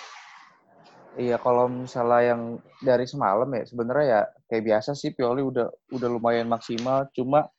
Iya, 1.17 1.35
kalau 1.41 1.65
misalnya 1.65 2.21
yang 2.21 2.41
dari 2.85 3.09
semalam 3.09 3.49
ya, 3.57 3.63
sebenarnya 3.65 4.05
ya 4.05 4.21
kayak 4.53 4.63
biasa 4.69 4.93
sih 4.93 5.17
Pioli 5.17 5.41
udah 5.41 5.65
udah 5.89 6.09
lumayan 6.13 6.45
maksimal, 6.45 7.09
cuma 7.17 7.49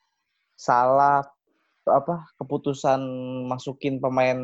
salah 0.54 1.26
apa 1.82 2.30
keputusan 2.38 3.02
masukin 3.50 3.98
pemain 3.98 4.38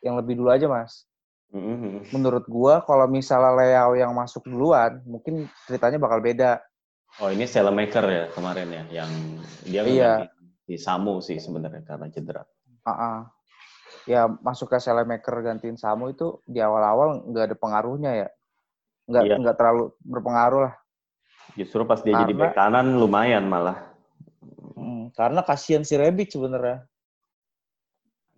yang 0.00 0.16
lebih 0.16 0.40
dulu 0.40 0.56
aja, 0.56 0.64
Mas. 0.72 1.04
Mm-hmm. 1.50 2.14
Menurut 2.14 2.46
gua 2.46 2.82
kalau 2.86 3.10
misalnya 3.10 3.58
Leo 3.58 3.98
yang 3.98 4.14
masuk 4.14 4.46
duluan, 4.46 5.02
mungkin 5.02 5.50
ceritanya 5.66 5.98
bakal 5.98 6.22
beda 6.22 6.62
Oh 7.18 7.26
ini 7.26 7.42
Selemaker 7.42 8.04
ya 8.06 8.24
kemarin 8.30 8.70
ya, 8.70 9.02
yang 9.02 9.10
dia 9.66 9.82
iya. 9.82 10.12
di 10.62 10.78
Samu 10.78 11.18
sih 11.18 11.42
sebenarnya 11.42 11.82
karena 11.82 12.06
cedera. 12.06 12.46
Uh 12.86 12.90
-uh. 12.90 13.18
Ya 14.06 14.30
masuk 14.30 14.70
ke 14.70 14.78
Selemaker 14.78 15.42
gantiin 15.42 15.74
Samu 15.74 16.14
itu 16.14 16.38
di 16.46 16.62
awal-awal 16.62 17.26
nggak 17.26 17.50
ada 17.50 17.56
pengaruhnya 17.58 18.12
ya, 18.14 18.28
nggak 19.10 19.24
iya. 19.26 19.34
nggak 19.42 19.56
terlalu 19.58 19.90
berpengaruh 20.06 20.60
lah. 20.70 20.74
Justru 21.58 21.82
pas 21.82 21.98
dia 21.98 22.14
karena, 22.14 22.22
jadi 22.30 22.32
bek 22.38 22.54
kanan 22.54 22.94
lumayan 22.94 23.50
malah. 23.50 23.90
Hmm, 24.78 25.10
karena 25.18 25.42
kasihan 25.42 25.82
si 25.82 25.98
Rebic 25.98 26.30
sebenarnya. 26.30 26.86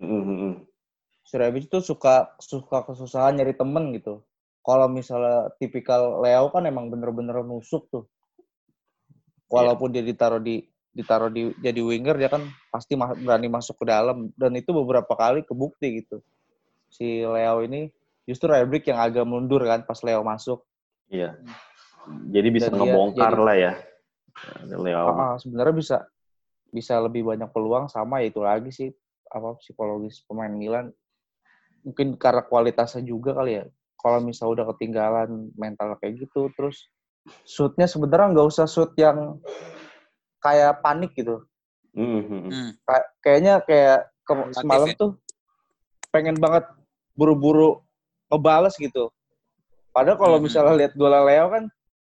Mm 0.00 0.72
Rebic 1.31 1.71
tuh 1.71 1.81
suka 1.81 2.35
suka 2.43 2.85
kesusahan 2.85 3.38
nyari 3.38 3.55
temen 3.55 3.95
gitu. 3.95 4.21
Kalau 4.62 4.87
misalnya 4.87 5.50
tipikal 5.59 6.23
Leo 6.23 6.50
kan 6.50 6.67
emang 6.67 6.91
bener-bener 6.91 7.43
nusuk 7.43 7.88
tuh. 7.91 8.05
Walaupun 9.50 9.91
yeah. 9.95 10.02
dia 10.02 10.12
ditaruh 10.14 10.43
di 10.43 10.62
ditaruh 10.93 11.33
di 11.33 11.57
jadi 11.57 11.81
winger 11.81 12.21
dia 12.21 12.29
kan 12.29 12.45
pasti 12.69 12.95
ma 12.99 13.17
berani 13.17 13.49
masuk 13.49 13.81
ke 13.81 13.85
dalam. 13.88 14.31
Dan 14.37 14.55
itu 14.59 14.71
beberapa 14.75 15.14
kali 15.14 15.43
kebukti 15.47 16.05
gitu. 16.05 16.21
Si 16.93 17.25
Leo 17.25 17.64
ini 17.64 17.88
justru 18.29 18.52
Rebrick 18.52 18.87
yang 18.93 19.00
agak 19.00 19.25
mundur 19.25 19.62
kan 19.64 19.83
pas 19.88 19.99
Leo 20.05 20.21
masuk. 20.23 20.62
Iya. 21.09 21.38
Jadi 22.29 22.49
bisa 22.50 22.69
dan 22.69 22.83
ngebongkar 22.83 23.35
dia, 23.35 23.45
lah 23.47 23.57
ya. 23.57 23.73
Leo. 24.69 25.07
Uh, 25.11 25.37
sebenarnya 25.41 25.75
bisa 25.75 25.97
bisa 26.73 26.97
lebih 27.02 27.29
banyak 27.29 27.52
peluang 27.52 27.87
sama 27.93 28.25
ya 28.25 28.33
itu 28.33 28.41
lagi 28.41 28.71
sih 28.73 28.88
apa 29.29 29.61
psikologis 29.61 30.25
pemain 30.25 30.52
Milan 30.52 30.88
mungkin 31.83 32.15
karena 32.15 32.43
kualitasnya 32.47 33.03
juga 33.03 33.35
kali 33.35 33.59
ya 33.59 33.65
kalau 33.99 34.19
misal 34.19 34.55
udah 34.55 34.67
ketinggalan 34.75 35.51
mental 35.55 35.95
kayak 36.03 36.27
gitu 36.27 36.51
terus 36.59 36.91
shootnya 37.47 37.87
sebenarnya 37.87 38.35
nggak 38.35 38.49
usah 38.51 38.67
shoot 38.67 38.91
yang 38.99 39.39
kayak 40.43 40.83
panik 40.83 41.15
gitu. 41.15 41.47
Mm-hmm. 41.95 42.83
Kay- 42.83 43.09
kayaknya 43.23 43.62
kayak 43.62 44.11
ke 44.27 44.33
semalam 44.59 44.91
ya. 44.91 44.99
tuh 44.99 45.11
pengen 46.11 46.37
banget 46.43 46.67
buru-buru 47.15 47.79
ngebales 48.27 48.75
gitu. 48.75 49.15
Padahal 49.95 50.19
kalau 50.19 50.37
mm-hmm. 50.41 50.47
misalnya 50.51 50.75
lihat 50.75 50.93
dua 50.99 51.23
Leo 51.23 51.47
kan 51.53 51.65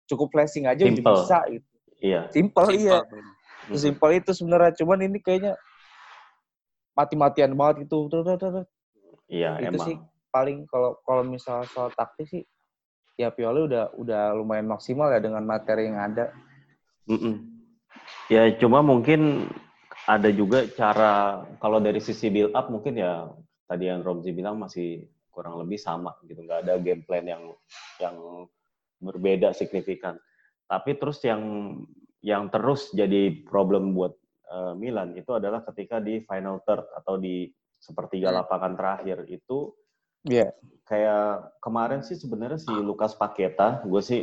cukup 0.08 0.32
flashing 0.32 0.64
aja 0.64 0.88
Simple. 0.88 1.04
udah 1.04 1.12
bisa 1.20 1.38
gitu. 1.52 1.68
Iya. 2.02 2.20
Simple, 2.32 2.66
Simple 2.72 2.80
iya. 2.80 2.98
Mm-hmm. 3.04 3.76
Simple 3.76 4.12
itu 4.16 4.30
sebenarnya 4.32 4.72
cuman 4.80 4.98
ini 5.04 5.18
kayaknya 5.20 5.60
mati-matian 6.96 7.52
banget 7.52 7.84
gitu. 7.84 8.08
Iya, 9.32 9.56
itu 9.64 9.76
emang. 9.80 9.86
sih 9.88 9.96
paling 10.28 10.68
kalau 10.68 11.00
kalau 11.08 11.24
misalnya 11.24 11.64
soal 11.72 11.88
taktis 11.96 12.28
sih 12.28 12.44
ya 13.16 13.32
Pioli 13.32 13.64
udah 13.64 13.96
udah 13.96 14.36
lumayan 14.36 14.68
maksimal 14.68 15.08
ya 15.08 15.24
dengan 15.24 15.40
materi 15.48 15.88
yang 15.88 16.12
ada. 16.12 16.36
Mm 17.08 17.18
-mm. 17.18 17.34
Ya 18.28 18.52
cuma 18.60 18.84
mungkin 18.84 19.48
ada 20.04 20.28
juga 20.28 20.68
cara 20.76 21.44
kalau 21.64 21.80
dari 21.80 22.02
sisi 22.02 22.28
build 22.28 22.52
up 22.52 22.68
mungkin 22.68 23.00
ya 23.00 23.32
tadi 23.64 23.88
yang 23.88 24.04
Romzi 24.04 24.36
bilang 24.36 24.60
masih 24.60 25.08
kurang 25.32 25.56
lebih 25.56 25.80
sama 25.80 26.12
gitu 26.28 26.44
nggak 26.44 26.68
ada 26.68 26.76
game 26.76 27.00
plan 27.08 27.24
yang 27.24 27.56
yang 27.96 28.16
berbeda 29.00 29.56
signifikan. 29.56 30.20
Tapi 30.68 31.00
terus 31.00 31.24
yang 31.24 31.40
yang 32.20 32.52
terus 32.52 32.92
jadi 32.92 33.42
problem 33.48 33.96
buat 33.96 34.12
uh, 34.52 34.76
Milan 34.76 35.16
itu 35.16 35.32
adalah 35.32 35.64
ketika 35.66 35.98
di 35.98 36.20
final 36.28 36.60
third 36.68 36.84
atau 37.00 37.16
di 37.18 37.50
sepertiga 37.82 38.30
hmm. 38.30 38.36
lapangan 38.38 38.72
terakhir 38.78 39.26
itu. 39.26 39.74
Yeah. 40.22 40.54
Kayak 40.86 41.50
kemarin 41.58 42.06
sih 42.06 42.14
sebenarnya 42.14 42.62
si 42.62 42.70
Lukas 42.70 43.18
Paketa, 43.18 43.82
gue 43.82 44.02
sih 44.02 44.22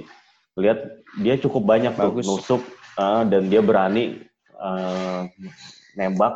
lihat 0.56 1.04
dia 1.20 1.36
cukup 1.36 1.68
banyak 1.68 1.94
Bagus. 1.96 2.24
tuh 2.24 2.36
nusuk 2.36 2.62
uh, 2.96 3.24
dan 3.28 3.51
dia 3.51 3.60
berani 3.60 4.24
uh, 4.60 5.28
nembak 5.96 6.36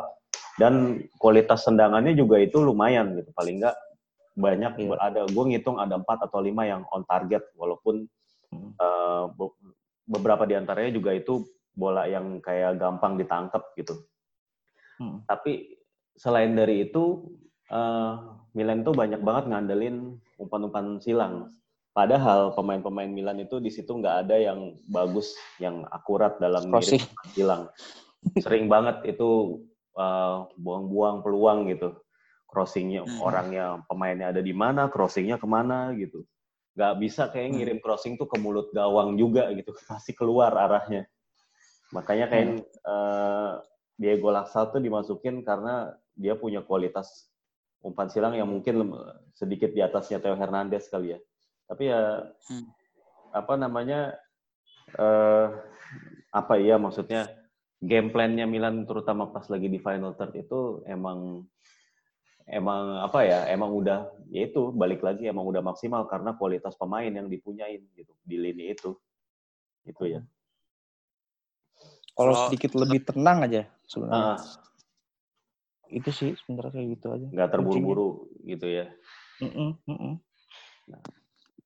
dan 0.56 1.04
kualitas 1.20 1.66
tendangannya 1.66 2.16
juga 2.16 2.40
itu 2.40 2.62
lumayan 2.62 3.12
gitu 3.20 3.30
paling 3.36 3.60
enggak 3.60 3.76
banyak 4.34 4.72
yeah. 4.80 4.98
ada 4.98 5.20
gue 5.28 5.44
ngitung 5.50 5.78
ada 5.78 6.00
empat 6.00 6.26
atau 6.26 6.40
lima 6.42 6.66
yang 6.66 6.82
on 6.90 7.04
target 7.06 7.44
walaupun 7.54 8.08
uh, 8.80 9.30
beberapa 10.08 10.48
di 10.48 10.54
antaranya 10.58 10.90
juga 10.94 11.14
itu 11.14 11.44
bola 11.74 12.06
yang 12.06 12.38
kayak 12.38 12.78
gampang 12.78 13.18
ditangkap 13.18 13.62
gitu 13.78 13.94
hmm. 14.98 15.26
tapi 15.26 15.78
selain 16.14 16.54
dari 16.54 16.86
itu 16.88 17.26
uh, 17.70 18.38
Milan 18.54 18.86
tuh 18.86 18.94
banyak 18.94 19.20
banget 19.20 19.44
ngandelin 19.50 20.18
umpan-umpan 20.38 21.02
silang. 21.02 21.50
Padahal 21.94 22.54
pemain-pemain 22.58 23.06
Milan 23.06 23.38
itu 23.38 23.62
di 23.62 23.70
situ 23.70 23.94
nggak 23.94 24.26
ada 24.26 24.34
yang 24.38 24.74
bagus, 24.90 25.34
yang 25.62 25.86
akurat 25.94 26.38
dalam 26.42 26.70
ngirim 26.70 27.02
silang. 27.34 27.70
Sering 28.42 28.66
banget 28.66 29.14
itu 29.14 29.62
uh, 29.94 30.50
buang-buang 30.58 31.22
peluang 31.22 31.70
gitu. 31.70 31.94
Crossingnya 32.50 33.06
hmm. 33.06 33.22
orangnya 33.22 33.64
pemainnya 33.86 34.34
ada 34.34 34.42
di 34.42 34.54
mana, 34.54 34.90
crossingnya 34.90 35.38
ke 35.38 35.46
mana 35.46 35.94
gitu. 35.94 36.26
Nggak 36.74 36.94
bisa 36.98 37.22
kayak 37.30 37.46
hmm. 37.50 37.56
ngirim 37.62 37.78
crossing 37.78 38.14
tuh 38.18 38.26
ke 38.26 38.42
mulut 38.42 38.74
gawang 38.74 39.14
juga 39.14 39.50
gitu, 39.54 39.70
pasti 39.90 40.14
keluar 40.14 40.50
arahnya. 40.54 41.06
Makanya 41.94 42.26
kayak 42.26 42.46
hmm. 42.58 42.62
uh, 42.86 43.62
Diego 43.94 44.34
Laksal 44.34 44.74
tuh 44.74 44.82
dimasukin 44.82 45.46
karena 45.46 45.94
dia 46.14 46.34
punya 46.38 46.62
kualitas 46.62 47.28
umpan 47.84 48.08
silang 48.08 48.32
yang 48.32 48.48
mungkin 48.48 48.90
sedikit 49.36 49.74
di 49.76 49.84
atasnya 49.84 50.22
Theo 50.22 50.38
Hernandez 50.38 50.88
kali 50.88 51.14
ya. 51.14 51.18
Tapi 51.68 51.92
ya 51.92 52.24
hmm. 52.24 52.66
apa 53.34 53.54
namanya 53.60 54.16
uh, 54.96 55.46
apa 56.34 56.54
ya 56.58 56.80
maksudnya 56.80 57.28
game 57.84 58.08
plan-nya 58.08 58.48
Milan 58.48 58.88
terutama 58.88 59.28
pas 59.28 59.44
lagi 59.52 59.68
di 59.68 59.76
final 59.76 60.16
third 60.16 60.32
itu 60.34 60.80
emang 60.88 61.44
emang 62.48 63.00
apa 63.00 63.24
ya 63.24 63.40
emang 63.52 63.72
udah 63.72 64.08
ya 64.28 64.48
itu 64.48 64.72
balik 64.72 65.00
lagi 65.00 65.28
emang 65.28 65.44
udah 65.48 65.64
maksimal 65.64 66.04
karena 66.08 66.36
kualitas 66.36 66.76
pemain 66.76 67.08
yang 67.08 67.28
dipunyain 67.28 67.80
gitu 67.96 68.12
di 68.24 68.36
lini 68.36 68.72
itu 68.72 68.96
itu 69.84 70.16
ya 70.16 70.20
kalau 72.14 72.48
sedikit 72.48 72.76
lebih 72.76 73.04
tenang 73.04 73.48
aja 73.48 73.62
sebenarnya 73.88 74.36
uh, 74.36 74.64
itu 75.94 76.10
sih 76.10 76.30
sebenarnya 76.34 76.72
kayak 76.74 76.88
gitu 76.98 77.06
aja. 77.14 77.26
Nggak 77.30 77.48
terburu-buru 77.54 78.08
gitu 78.42 78.66
ya. 78.66 78.90
Mm 79.38 79.50
-mm, 79.50 79.70
mm 79.86 79.96
-mm. 79.98 80.14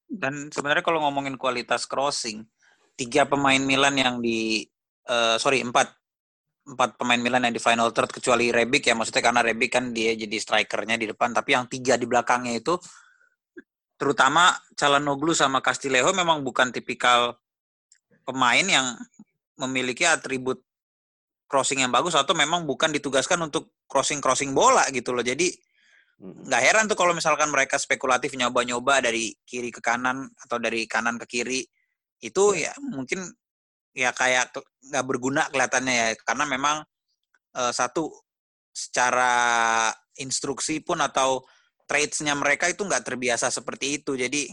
dan 0.09 0.49
sebenarnya 0.49 0.81
kalau 0.81 1.05
ngomongin 1.05 1.37
kualitas 1.37 1.85
crossing 1.85 2.49
tiga 2.97 3.29
pemain 3.29 3.61
Milan 3.61 3.97
yang 3.97 4.21
di 4.21 4.65
uh, 5.09 5.41
sorry 5.41 5.65
empat. 5.65 5.97
Empat 6.69 7.01
pemain 7.01 7.17
Milan 7.17 7.49
yang 7.49 7.57
di 7.57 7.65
final 7.65 7.89
third 7.97 8.13
kecuali 8.13 8.53
Rebic 8.53 8.85
ya. 8.85 8.93
Maksudnya 8.93 9.25
karena 9.25 9.41
Rebic 9.41 9.73
kan 9.73 9.89
dia 9.97 10.13
jadi 10.13 10.37
strikernya 10.37 11.01
di 11.01 11.09
depan 11.09 11.33
tapi 11.33 11.57
yang 11.57 11.65
tiga 11.65 11.97
di 11.97 12.05
belakangnya 12.05 12.61
itu 12.61 12.77
terutama 13.99 14.55
Calhanoglu 14.77 15.33
sama 15.33 15.65
Castillejo 15.65 16.13
memang 16.13 16.45
bukan 16.47 16.71
tipikal 16.71 17.41
pemain 18.23 18.63
yang 18.63 18.95
memiliki 19.59 20.07
atribut 20.07 20.63
crossing 21.49 21.81
yang 21.81 21.91
bagus 21.91 22.13
atau 22.13 22.37
memang 22.37 22.69
bukan 22.69 22.93
ditugaskan 22.93 23.41
untuk 23.49 23.73
crossing 23.89 24.21
crossing 24.21 24.53
bola 24.53 24.85
gitu 24.93 25.17
loh. 25.17 25.25
Jadi 25.25 25.49
nggak 26.21 26.63
heran 26.63 26.85
tuh 26.87 26.99
kalau 26.99 27.17
misalkan 27.17 27.49
mereka 27.49 27.81
spekulatif 27.81 28.37
nyoba-nyoba 28.37 29.01
dari 29.01 29.33
kiri 29.49 29.73
ke 29.73 29.81
kanan 29.81 30.29
atau 30.45 30.61
dari 30.61 30.85
kanan 30.85 31.17
ke 31.25 31.27
kiri 31.31 31.63
itu 32.19 32.45
ya 32.59 32.75
mungkin 32.83 33.23
ya 33.95 34.11
kayak 34.13 34.53
nggak 34.93 35.05
berguna 35.09 35.49
kelihatannya 35.49 35.95
ya. 35.97 36.09
Karena 36.21 36.45
memang 36.45 36.85
uh, 37.57 37.73
satu 37.73 38.13
secara 38.71 39.89
instruksi 40.21 40.85
pun 40.85 41.01
atau 41.01 41.43
trades-nya 41.89 42.37
mereka 42.37 42.69
itu 42.69 42.85
nggak 42.85 43.09
terbiasa 43.09 43.49
seperti 43.49 44.05
itu. 44.05 44.13
Jadi 44.15 44.53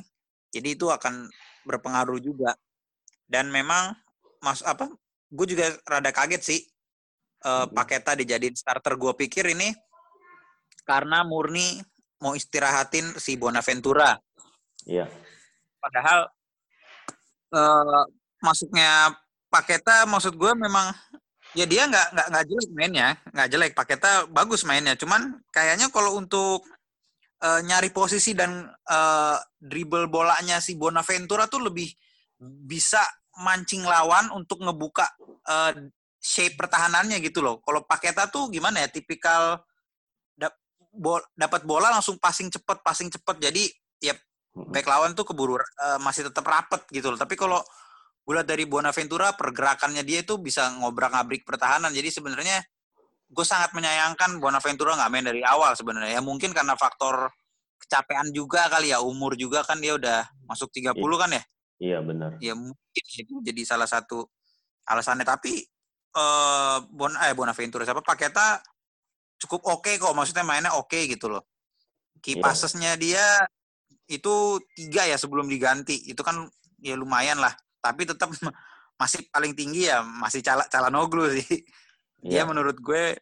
jadi 0.56 0.80
itu 0.80 0.88
akan 0.88 1.28
berpengaruh 1.68 2.24
juga. 2.24 2.56
Dan 3.28 3.52
memang 3.52 3.92
mas 4.40 4.62
apa 4.62 4.88
gue 5.34 5.48
juga 5.50 5.74
rada 5.90 6.14
kaget 6.14 6.42
sih 6.46 6.62
uh, 7.46 7.66
Paketa 7.70 8.18
dijadiin 8.18 8.58
starter 8.58 8.98
gue 8.98 9.14
pikir 9.14 9.54
ini 9.54 9.70
karena 10.84 11.22
murni 11.22 11.82
mau 12.20 12.34
istirahatin 12.34 13.16
si 13.22 13.38
Bonaventura. 13.38 14.18
Iya. 14.86 15.06
Padahal 15.78 16.30
uh, 17.54 18.04
masuknya 18.42 19.14
Paketa 19.54 20.04
maksud 20.10 20.36
gue 20.36 20.52
memang 20.58 20.92
ya 21.56 21.64
dia 21.64 21.88
nggak 21.88 22.08
nggak 22.12 22.28
nggak 22.34 22.46
jelek 22.50 22.70
mainnya, 22.74 23.08
nggak 23.32 23.50
jelek 23.54 23.72
Paketa 23.78 24.12
bagus 24.28 24.66
mainnya. 24.66 24.98
Cuman 24.98 25.40
kayaknya 25.54 25.88
kalau 25.94 26.18
untuk 26.18 26.66
uh, 27.46 27.62
nyari 27.62 27.94
posisi 27.94 28.34
dan 28.34 28.68
uh, 28.90 29.38
dribble 29.62 30.10
bolanya 30.10 30.60
si 30.60 30.76
Bonaventura 30.76 31.48
tuh 31.48 31.66
lebih 31.66 31.88
bisa 32.42 33.02
mancing 33.40 33.84
lawan 33.84 34.32
untuk 34.32 34.64
ngebuka 34.64 35.08
uh, 35.48 35.72
shape 36.26 36.58
pertahanannya 36.58 37.22
gitu 37.22 37.46
loh. 37.46 37.62
Kalau 37.62 37.86
Paketa 37.86 38.26
tuh 38.34 38.50
gimana 38.50 38.82
ya 38.82 38.90
tipikal 38.90 39.62
bol, 40.96 41.20
dapat 41.36 41.68
bola 41.68 41.92
langsung 41.92 42.16
passing 42.16 42.48
cepet, 42.48 42.80
passing 42.82 43.12
cepet. 43.12 43.36
Jadi 43.52 43.64
ya 44.00 44.16
back 44.56 44.88
lawan 44.88 45.12
tuh 45.12 45.28
keburu 45.28 45.60
uh, 45.60 46.00
masih 46.00 46.32
tetap 46.32 46.48
rapet 46.48 46.82
gitu 46.90 47.12
loh. 47.12 47.20
Tapi 47.20 47.36
kalau 47.36 47.60
gue 48.26 48.42
dari 48.42 48.66
Bonaventura 48.66 49.36
pergerakannya 49.36 50.02
dia 50.02 50.24
itu 50.24 50.40
bisa 50.40 50.72
ngobrak-ngabrik 50.82 51.44
pertahanan. 51.44 51.92
Jadi 51.92 52.10
sebenarnya 52.10 52.64
gue 53.30 53.46
sangat 53.46 53.76
menyayangkan 53.76 54.40
Bonaventura 54.40 54.96
nggak 54.96 55.12
main 55.12 55.26
dari 55.28 55.42
awal 55.44 55.76
sebenarnya. 55.76 56.18
Ya 56.18 56.22
mungkin 56.24 56.56
karena 56.56 56.74
faktor 56.80 57.30
kecapean 57.86 58.32
juga 58.34 58.66
kali 58.72 58.96
ya, 58.96 59.04
umur 59.04 59.38
juga 59.38 59.62
kan 59.62 59.78
dia 59.78 59.94
udah 60.00 60.26
masuk 60.48 60.72
30 60.74 60.96
iya. 60.96 61.18
kan 61.20 61.30
ya? 61.30 61.44
Iya 61.76 61.98
benar. 62.02 62.32
Ya 62.40 62.54
mungkin 62.56 63.04
itu 63.04 63.36
jadi 63.44 63.62
salah 63.68 63.86
satu 63.86 64.26
alasannya. 64.88 65.28
Tapi 65.28 65.75
uh, 66.16 66.78
Bon 66.90 67.12
eh 67.12 67.34
Bonaventura 67.36 67.84
siapa? 67.84 68.02
Paketa 68.02 68.64
cukup 69.36 69.68
oke 69.68 69.84
okay 69.84 69.96
kok 70.00 70.16
maksudnya 70.16 70.48
mainnya 70.48 70.74
oke 70.74 70.90
okay 70.90 71.12
gitu 71.12 71.28
loh. 71.30 71.44
Key 72.24 72.40
yeah. 72.40 72.96
dia 72.98 73.26
itu 74.10 74.58
tiga 74.74 75.06
ya 75.06 75.20
sebelum 75.20 75.46
diganti. 75.46 76.08
Itu 76.10 76.24
kan 76.24 76.48
ya 76.82 76.96
lumayan 76.98 77.38
lah. 77.38 77.54
Tapi 77.84 78.08
tetap 78.08 78.32
masih 79.02 79.28
paling 79.30 79.52
tinggi 79.54 79.92
ya 79.92 80.02
masih 80.02 80.40
cala 80.42 80.66
Calanoglu 80.72 81.30
sih. 81.36 81.62
Yeah. 82.26 82.42
dia 82.42 82.50
menurut 82.50 82.80
gue 82.82 83.22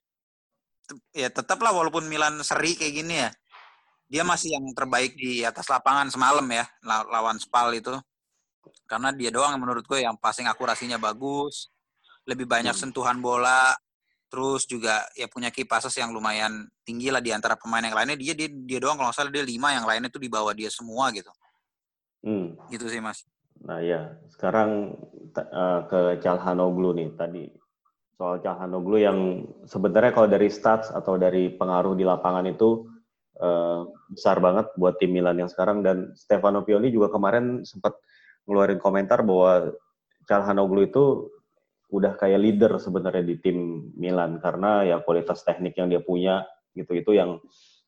ya 1.12 1.27
tetap 1.27 1.60
lah 1.60 1.75
walaupun 1.75 2.08
Milan 2.08 2.39
seri 2.45 2.77
kayak 2.77 2.93
gini 2.93 3.15
ya. 3.27 3.29
Dia 4.13 4.21
masih 4.21 4.53
yang 4.53 4.69
terbaik 4.77 5.17
di 5.17 5.41
atas 5.41 5.65
lapangan 5.65 6.06
semalam 6.13 6.45
ya 6.45 6.69
lawan 6.86 7.41
Spal 7.41 7.73
itu. 7.73 7.97
Karena 8.86 9.10
dia 9.10 9.34
doang 9.34 9.58
menurut 9.58 9.84
gue 9.84 10.06
yang 10.06 10.15
passing 10.21 10.45
akurasinya 10.45 11.01
bagus 11.01 11.72
lebih 12.27 12.47
banyak 12.47 12.73
hmm. 12.73 12.83
sentuhan 12.88 13.19
bola 13.19 13.75
terus 14.33 14.65
juga 14.65 15.05
ya 15.13 15.29
punya 15.29 15.53
key 15.53 15.62
passes 15.62 15.93
yang 15.93 16.09
lumayan 16.09 16.65
tinggi 16.81 17.13
lah 17.13 17.21
di 17.21 17.29
antara 17.29 17.53
pemain 17.53 17.86
yang 17.86 17.93
lainnya. 17.93 18.17
Dia 18.17 18.33
dia 18.33 18.49
dia 18.49 18.81
doang 18.81 18.97
kalau 18.97 19.13
nggak 19.13 19.17
salah 19.21 19.29
dia 19.29 19.45
lima 19.45 19.77
yang 19.77 19.86
lainnya 19.86 20.09
tuh 20.09 20.17
di 20.17 20.25
bawah 20.25 20.57
dia 20.57 20.73
semua 20.73 21.13
gitu. 21.13 21.29
Hmm. 22.25 22.57
gitu 22.73 22.89
sih 22.89 22.97
mas. 22.97 23.21
Nah 23.62 23.83
ya 23.83 24.17
sekarang 24.33 24.97
uh, 25.38 25.86
ke 25.86 26.17
Calhanoglu 26.25 26.97
nih. 26.97 27.13
Tadi 27.13 27.45
soal 28.17 28.41
Calhanoglu 28.41 28.97
yang 28.97 29.17
sebenarnya 29.69 30.17
kalau 30.17 30.25
dari 30.25 30.49
stats 30.49 30.89
atau 30.89 31.13
dari 31.21 31.53
pengaruh 31.53 31.93
di 31.93 32.01
lapangan 32.01 32.49
itu 32.49 32.89
uh, 33.38 33.86
besar 34.09 34.41
banget 34.41 34.65
buat 34.81 34.97
tim 34.97 35.13
Milan 35.13 35.45
yang 35.45 35.51
sekarang. 35.51 35.86
Dan 35.86 36.17
Stefano 36.17 36.65
Pioli 36.65 36.89
juga 36.89 37.13
kemarin 37.13 37.62
sempat 37.62 37.93
ngeluarin 38.49 38.81
komentar 38.81 39.21
bahwa 39.21 39.77
Calhanoglu 40.25 40.89
itu 40.89 41.29
udah 41.93 42.17
kayak 42.17 42.41
leader 42.41 42.82
sebenarnya 42.82 43.21
di 43.21 43.36
tim 43.38 43.89
Milan 43.93 44.41
karena 44.41 44.82
ya 44.82 44.97
kualitas 45.06 45.45
teknik 45.45 45.77
yang 45.77 45.93
dia 45.93 46.01
punya 46.01 46.41
gitu 46.73 46.97
itu 46.97 47.13
yang 47.13 47.38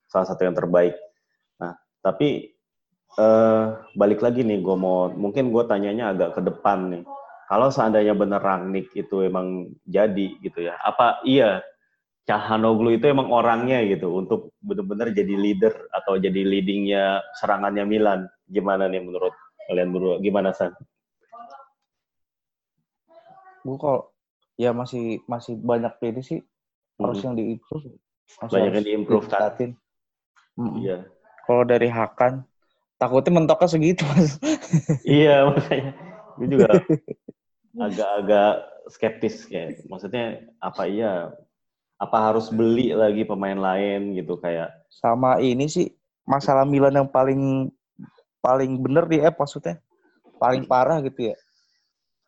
salah 0.05 0.29
satu 0.29 0.45
yang 0.45 0.53
terbaik. 0.53 0.93
Nah 1.57 1.73
tapi 2.05 2.53
eh, 3.17 3.65
balik 3.97 4.21
lagi 4.21 4.45
nih 4.45 4.61
gue 4.61 4.77
mau 4.77 5.09
mungkin 5.09 5.49
gue 5.49 5.63
tanyanya 5.65 6.13
agak 6.13 6.37
ke 6.37 6.41
depan 6.45 6.93
nih. 6.93 7.03
Kalau 7.49 7.69
seandainya 7.73 8.13
bener 8.13 8.41
Rangnick 8.41 8.93
itu 8.93 9.21
emang 9.21 9.69
jadi 9.85 10.37
gitu 10.41 10.65
ya, 10.65 10.81
apa 10.81 11.21
iya 11.25 11.61
Cahanoglu 12.25 12.97
itu 12.97 13.05
emang 13.05 13.29
orangnya 13.29 13.85
gitu 13.85 14.09
untuk 14.17 14.49
benar-benar 14.57 15.13
jadi 15.13 15.29
leader 15.37 15.73
atau 15.93 16.17
jadi 16.17 16.41
leadingnya 16.41 17.21
serangannya 17.37 17.85
Milan. 17.85 18.25
Gimana 18.49 18.89
nih 18.89 18.97
menurut 18.97 19.33
kalian 19.69 19.93
berdua? 19.93 20.17
Gimana 20.17 20.49
San? 20.49 20.73
Gue 23.65 23.77
kalau 23.81 24.13
ya 24.61 24.69
masih 24.71 25.25
masih 25.25 25.57
banyak 25.57 25.93
ini 26.05 26.21
sih 26.21 26.39
hmm. 26.39 27.01
harus 27.01 27.19
yang 27.25 27.33
diimprove. 27.33 27.97
Banyak 28.45 28.73
yang 28.81 28.85
diimprove 28.85 29.27
kan 29.29 29.73
mm 30.55 30.73
iya. 30.79 31.03
Kalau 31.45 31.67
dari 31.67 31.91
Hakan 31.91 32.45
takutnya 32.95 33.41
mentoknya 33.41 33.67
segitu 33.67 34.07
mas. 34.07 34.39
Iya 35.03 35.43
makanya 35.51 35.91
gue 36.39 36.47
juga 36.47 36.69
agak-agak 37.85 38.53
skeptis 38.87 39.43
kayak 39.49 39.83
maksudnya 39.91 40.47
apa 40.63 40.87
iya 40.87 41.35
apa 41.99 42.17
harus 42.31 42.47
beli 42.53 42.95
lagi 42.95 43.27
pemain 43.27 43.57
lain 43.57 44.15
gitu 44.15 44.39
kayak. 44.39 44.71
Sama 44.93 45.41
ini 45.43 45.67
sih 45.67 45.91
masalah 46.23 46.63
Milan 46.63 46.95
yang 46.95 47.09
paling 47.11 47.67
paling 48.39 48.79
bener 48.79 49.09
di 49.09 49.19
app 49.19 49.41
maksudnya. 49.41 49.81
Paling 50.39 50.63
hmm. 50.63 50.71
parah 50.71 51.03
gitu 51.03 51.33
ya 51.33 51.35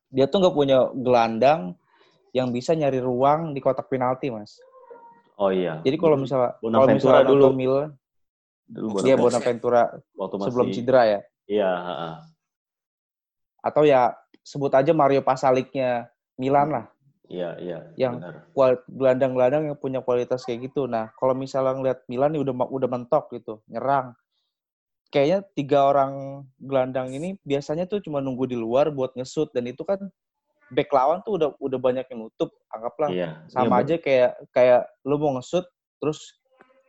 dia 0.08 0.26
tuh 0.28 0.40
nggak 0.44 0.56
punya 0.56 0.88
gelandang 0.96 1.76
yang 2.32 2.52
bisa 2.52 2.76
nyari 2.76 3.00
ruang 3.02 3.52
di 3.52 3.60
kotak 3.60 3.88
penalti, 3.92 4.32
Mas. 4.32 4.60
Oh 5.38 5.54
iya. 5.54 5.80
Jadi 5.86 5.98
kalau 6.02 6.18
misalnya 6.18 6.58
kalau 6.60 6.88
misalnya 6.90 7.26
dulu 7.30 7.46
Milan 7.54 7.94
dulu 8.68 9.00
dia 9.00 9.16
Bonaventura 9.16 9.96
waktu 10.20 10.36
masih, 10.36 10.46
sebelum 10.52 10.68
cedera 10.76 11.04
ya. 11.08 11.20
Iya, 11.48 11.72
Atau 13.64 13.88
ya 13.88 14.12
sebut 14.44 14.72
aja 14.76 14.92
Mario 14.92 15.24
Pasaliknya 15.24 16.12
Milan 16.36 16.76
lah. 16.76 16.86
Iya, 17.28 17.60
iya. 17.60 17.78
Yang 17.96 18.44
gelandang-gelandang 18.88 19.72
yang 19.72 19.78
punya 19.80 20.00
kualitas 20.04 20.44
kayak 20.44 20.72
gitu. 20.72 20.88
Nah, 20.88 21.12
kalau 21.16 21.36
misalnya 21.36 21.76
ngeliat 21.76 22.00
Milan 22.08 22.36
nih 22.36 22.42
udah 22.44 22.54
udah 22.68 22.90
mentok 22.92 23.32
gitu, 23.36 23.64
nyerang 23.68 24.16
kayaknya 25.08 25.40
tiga 25.56 25.80
orang 25.88 26.44
gelandang 26.60 27.16
ini 27.16 27.40
biasanya 27.48 27.88
tuh 27.88 28.04
cuma 28.04 28.20
nunggu 28.20 28.48
di 28.50 28.58
luar 28.60 28.92
buat 28.92 29.16
ngesut 29.16 29.56
dan 29.56 29.68
itu 29.68 29.84
kan 29.88 30.00
back 30.68 30.92
lawan 30.92 31.24
tuh 31.24 31.40
udah 31.40 31.50
udah 31.64 31.80
banyak 31.80 32.06
yang 32.12 32.28
nutup. 32.28 32.52
Anggaplah 32.72 33.10
iya, 33.12 33.30
sama 33.48 33.80
iya, 33.80 33.84
aja 33.84 33.96
kayak 34.00 34.32
kayak 34.52 34.82
lu 35.08 35.16
mau 35.16 35.40
ngesut 35.40 35.64
terus 35.98 36.36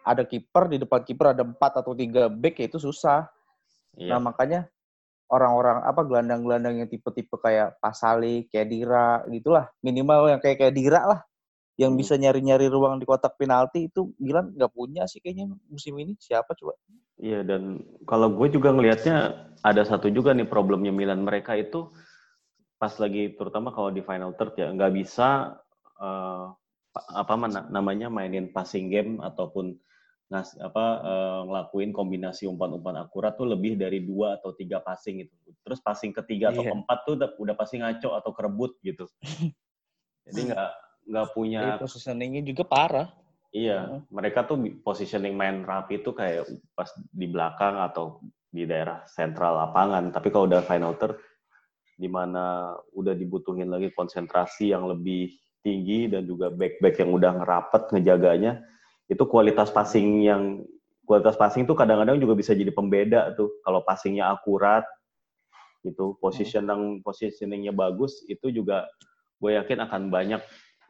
ada 0.02 0.26
kiper 0.26 0.72
di 0.72 0.76
depan 0.82 1.04
kiper 1.04 1.36
ada 1.36 1.44
empat 1.46 1.84
atau 1.84 1.94
tiga 1.94 2.26
back 2.26 2.58
ya 2.58 2.66
itu 2.66 2.78
susah. 2.82 3.28
Iya. 3.98 4.14
nah 4.14 4.20
makanya 4.30 4.68
orang-orang 5.32 5.82
apa 5.82 6.00
gelandang-gelandang 6.06 6.84
yang 6.84 6.88
tipe-tipe 6.88 7.34
kayak 7.40 7.76
Pasali, 7.82 8.46
kayak 8.48 8.68
Dira 8.70 9.20
gitulah. 9.28 9.68
Minimal 9.82 10.38
yang 10.38 10.40
kayak 10.40 10.56
kayak 10.60 10.74
Dira 10.74 11.02
lah 11.04 11.20
yang 11.78 11.94
hmm. 11.94 12.00
bisa 12.02 12.18
nyari-nyari 12.18 12.66
ruang 12.66 12.98
di 12.98 13.06
kotak 13.06 13.38
penalti 13.38 13.86
itu 13.86 14.10
Milan 14.18 14.50
nggak 14.52 14.74
punya 14.74 15.06
sih 15.06 15.22
kayaknya 15.22 15.54
musim 15.70 15.94
ini. 16.02 16.18
Siapa 16.18 16.52
coba? 16.58 16.74
Iya 17.22 17.46
dan 17.46 17.86
kalau 18.04 18.34
gue 18.34 18.50
juga 18.50 18.74
ngelihatnya 18.74 19.46
ada 19.62 19.82
satu 19.86 20.10
juga 20.10 20.34
nih 20.34 20.50
problemnya 20.50 20.90
Milan. 20.90 21.22
Mereka 21.22 21.54
itu 21.54 21.94
pas 22.78 22.90
lagi 22.98 23.34
terutama 23.38 23.70
kalau 23.70 23.94
di 23.94 24.02
final 24.02 24.34
third 24.34 24.58
ya 24.58 24.70
nggak 24.74 24.92
bisa 24.94 25.58
uh, 26.02 26.50
apa 27.14 27.34
mana 27.38 27.66
namanya 27.70 28.10
mainin 28.10 28.50
passing 28.50 28.90
game 28.90 29.22
ataupun 29.22 29.78
ngas 30.28 30.54
apa 30.60 30.86
uh, 31.00 31.40
ngelakuin 31.48 31.90
kombinasi 31.90 32.44
umpan-umpan 32.44 33.00
akurat 33.00 33.34
tuh 33.34 33.48
lebih 33.48 33.80
dari 33.80 34.04
dua 34.04 34.36
atau 34.36 34.52
tiga 34.52 34.78
passing 34.82 35.24
itu 35.24 35.34
terus 35.64 35.80
passing 35.80 36.12
ketiga 36.12 36.52
atau 36.52 36.62
iya. 36.66 36.70
keempat 36.70 36.98
tuh 37.06 37.14
udah, 37.16 37.28
udah 37.38 37.54
pasti 37.56 37.80
ngaco 37.80 38.10
atau 38.18 38.30
kerebut 38.34 38.76
gitu. 38.82 39.08
Jadi 40.28 40.52
nggak 40.52 40.70
nggak 41.08 41.28
punya 41.32 41.80
positioningnya 41.80 42.44
juga 42.44 42.62
parah. 42.68 43.08
Iya, 43.48 44.04
mereka 44.12 44.44
tuh 44.44 44.60
positioning 44.84 45.32
main 45.32 45.64
rapi 45.64 46.04
itu 46.04 46.12
kayak 46.12 46.44
pas 46.76 46.92
di 47.08 47.24
belakang 47.24 47.80
atau 47.80 48.20
di 48.52 48.68
daerah 48.68 49.08
sentral 49.08 49.56
lapangan. 49.56 50.12
Tapi 50.12 50.28
kalau 50.28 50.44
udah 50.44 50.60
final 50.68 50.92
third, 51.00 51.16
di 51.96 52.06
mana 52.12 52.76
udah 52.92 53.16
dibutuhin 53.16 53.72
lagi 53.72 53.88
konsentrasi 53.96 54.76
yang 54.76 54.84
lebih 54.84 55.32
tinggi 55.64 56.12
dan 56.12 56.28
juga 56.28 56.52
back-back 56.52 57.00
yang 57.00 57.10
udah 57.10 57.42
ngerapet 57.42 57.82
ngejaganya 57.90 58.62
itu 59.08 59.24
kualitas 59.24 59.72
passing 59.72 60.22
yang 60.22 60.62
kualitas 61.08 61.34
passing 61.34 61.64
itu 61.64 61.72
kadang-kadang 61.72 62.20
juga 62.20 62.36
bisa 62.36 62.52
jadi 62.52 62.68
pembeda 62.68 63.32
tuh. 63.32 63.48
Kalau 63.64 63.80
passingnya 63.80 64.28
akurat 64.28 64.84
gitu 65.80 66.20
positioning 66.20 67.00
positioningnya 67.00 67.72
bagus 67.72 68.20
itu 68.28 68.52
juga 68.52 68.84
gue 69.38 69.56
yakin 69.56 69.78
akan 69.88 70.02
banyak 70.12 70.42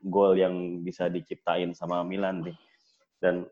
gol 0.07 0.39
yang 0.39 0.85
bisa 0.87 1.11
diciptain 1.11 1.75
sama 1.75 2.03
Milan 2.07 2.45
nih 2.47 2.57
dan 3.19 3.47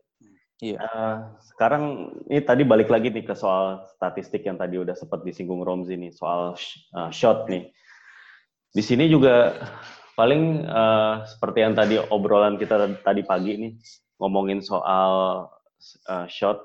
Iya. 0.57 0.81
Uh, 0.81 1.17
sekarang 1.53 2.17
ini 2.33 2.41
tadi 2.41 2.65
balik 2.65 2.89
lagi 2.89 3.13
nih 3.13 3.29
ke 3.29 3.37
soal 3.37 3.85
statistik 3.93 4.41
yang 4.49 4.57
tadi 4.57 4.81
udah 4.81 4.97
sempat 4.97 5.21
disinggung 5.21 5.61
Romzi 5.61 6.01
nih 6.01 6.09
soal 6.17 6.57
uh, 6.97 7.11
shot 7.13 7.45
nih. 7.53 7.69
Di 8.73 8.81
sini 8.81 9.05
juga 9.13 9.53
paling 10.17 10.65
uh, 10.65 11.29
seperti 11.29 11.61
yang 11.61 11.77
tadi 11.77 12.01
obrolan 12.09 12.57
kita 12.57 12.89
tadi 13.05 13.21
pagi 13.21 13.53
nih 13.61 13.73
ngomongin 14.17 14.65
soal 14.65 15.45
uh, 16.09 16.27
shot, 16.33 16.65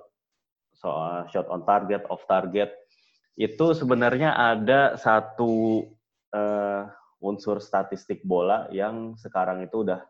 soal 0.72 1.28
shot 1.28 1.52
on 1.52 1.68
target, 1.68 2.08
off 2.08 2.24
target 2.32 2.72
itu 3.36 3.76
sebenarnya 3.76 4.32
ada 4.36 4.96
satu 4.96 5.84
uh, 6.32 6.88
unsur 7.22 7.62
statistik 7.62 8.26
bola 8.26 8.66
yang 8.74 9.14
sekarang 9.16 9.62
itu 9.62 9.86
udah 9.86 10.02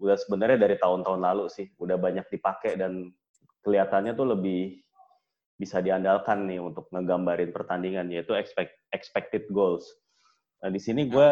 udah 0.00 0.16
sebenarnya 0.16 0.58
dari 0.68 0.76
tahun-tahun 0.80 1.20
lalu 1.20 1.44
sih 1.52 1.68
udah 1.80 1.96
banyak 1.96 2.26
dipakai 2.28 2.76
dan 2.80 3.12
kelihatannya 3.64 4.12
tuh 4.16 4.28
lebih 4.36 4.80
bisa 5.58 5.82
diandalkan 5.82 6.46
nih 6.46 6.62
untuk 6.62 6.86
ngegambarin 6.94 7.50
pertandingan 7.50 8.08
yaitu 8.08 8.32
expect, 8.32 8.78
expected 8.94 9.44
goals. 9.50 9.84
Nah 10.62 10.70
di 10.70 10.78
sini 10.78 11.10
gue 11.10 11.28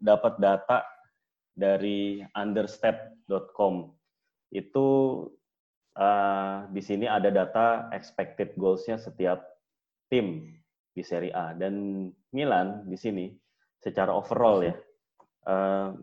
dapat 0.00 0.36
data 0.42 0.82
dari 1.54 2.24
understep.com 2.34 3.94
itu 4.50 4.88
uh, 5.94 6.66
di 6.74 6.82
sini 6.82 7.06
ada 7.06 7.30
data 7.30 7.86
expected 7.94 8.58
goals-nya 8.58 8.98
setiap 8.98 9.38
tim 10.10 10.50
di 10.90 11.02
Serie 11.06 11.30
A 11.30 11.54
dan 11.54 12.08
Milan 12.34 12.90
di 12.90 12.98
sini 12.98 13.30
secara 13.80 14.12
overall 14.12 14.60
ya 14.60 14.76
uh, 15.48 15.96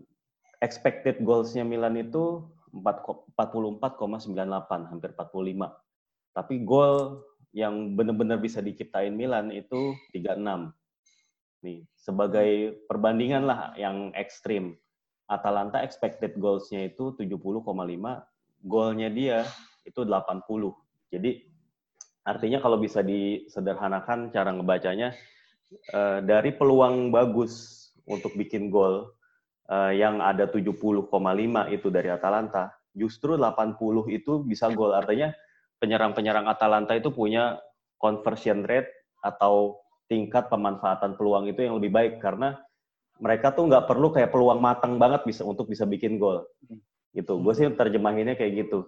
expected 0.61 1.21
goals-nya 1.21 1.61
Milan 1.61 1.97
itu 1.99 2.45
44,98, 2.73 4.91
hampir 4.91 5.13
45. 5.13 6.33
Tapi 6.33 6.55
gol 6.61 7.23
yang 7.55 7.97
benar-benar 7.97 8.37
bisa 8.37 8.61
diciptain 8.61 9.13
Milan 9.13 9.49
itu 9.49 9.97
36. 10.13 10.73
Nih, 11.65 11.89
sebagai 11.97 12.77
perbandingan 12.85 13.49
lah 13.49 13.73
yang 13.79 14.13
ekstrim. 14.13 14.77
Atalanta 15.27 15.83
expected 15.83 16.39
goals-nya 16.39 16.87
itu 16.87 17.11
70,5, 17.19 17.59
golnya 18.63 19.09
dia 19.11 19.43
itu 19.83 20.07
80. 20.07 20.47
Jadi 21.11 21.43
artinya 22.23 22.63
kalau 22.63 22.79
bisa 22.79 23.03
disederhanakan 23.03 24.31
cara 24.31 24.55
ngebacanya 24.55 25.11
eh, 25.71 26.19
dari 26.23 26.51
peluang 26.55 27.11
bagus 27.11 27.85
untuk 28.07 28.33
bikin 28.39 28.71
gol 28.71 29.11
uh, 29.67 29.91
yang 29.91 30.23
ada 30.23 30.47
70,5 30.47 31.11
itu 31.75 31.87
dari 31.91 32.09
Atalanta, 32.09 32.71
justru 32.95 33.35
80 33.35 33.77
itu 34.15 34.41
bisa 34.47 34.71
gol. 34.71 34.95
Artinya 34.95 35.31
penyerang-penyerang 35.77 36.47
Atalanta 36.47 36.95
itu 36.95 37.11
punya 37.13 37.59
conversion 37.99 38.63
rate 38.65 38.89
atau 39.21 39.83
tingkat 40.07 40.47
pemanfaatan 40.47 41.19
peluang 41.19 41.51
itu 41.51 41.67
yang 41.67 41.77
lebih 41.77 41.91
baik 41.91 42.13
karena 42.23 42.55
mereka 43.19 43.51
tuh 43.51 43.67
nggak 43.67 43.89
perlu 43.89 44.13
kayak 44.13 44.31
peluang 44.31 44.61
matang 44.61 44.95
banget 44.95 45.25
bisa 45.27 45.43
untuk 45.43 45.67
bisa 45.67 45.83
bikin 45.83 46.15
gol. 46.15 46.47
Gitu. 47.11 47.33
Gue 47.41 47.53
sih 47.57 47.67
terjemahinnya 47.67 48.37
kayak 48.39 48.67
gitu. 48.67 48.87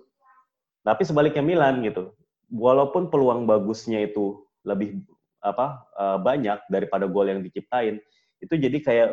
Tapi 0.85 1.03
sebaliknya 1.03 1.43
Milan 1.43 1.81
gitu. 1.83 2.15
Walaupun 2.49 3.11
peluang 3.11 3.45
bagusnya 3.45 4.05
itu 4.05 4.45
lebih 4.63 5.01
apa 5.39 5.88
uh, 5.95 6.17
banyak 6.19 6.60
daripada 6.67 7.08
gol 7.08 7.32
yang 7.32 7.41
diciptain, 7.43 7.99
itu 8.43 8.54
jadi 8.56 8.78
kayak 8.80 9.10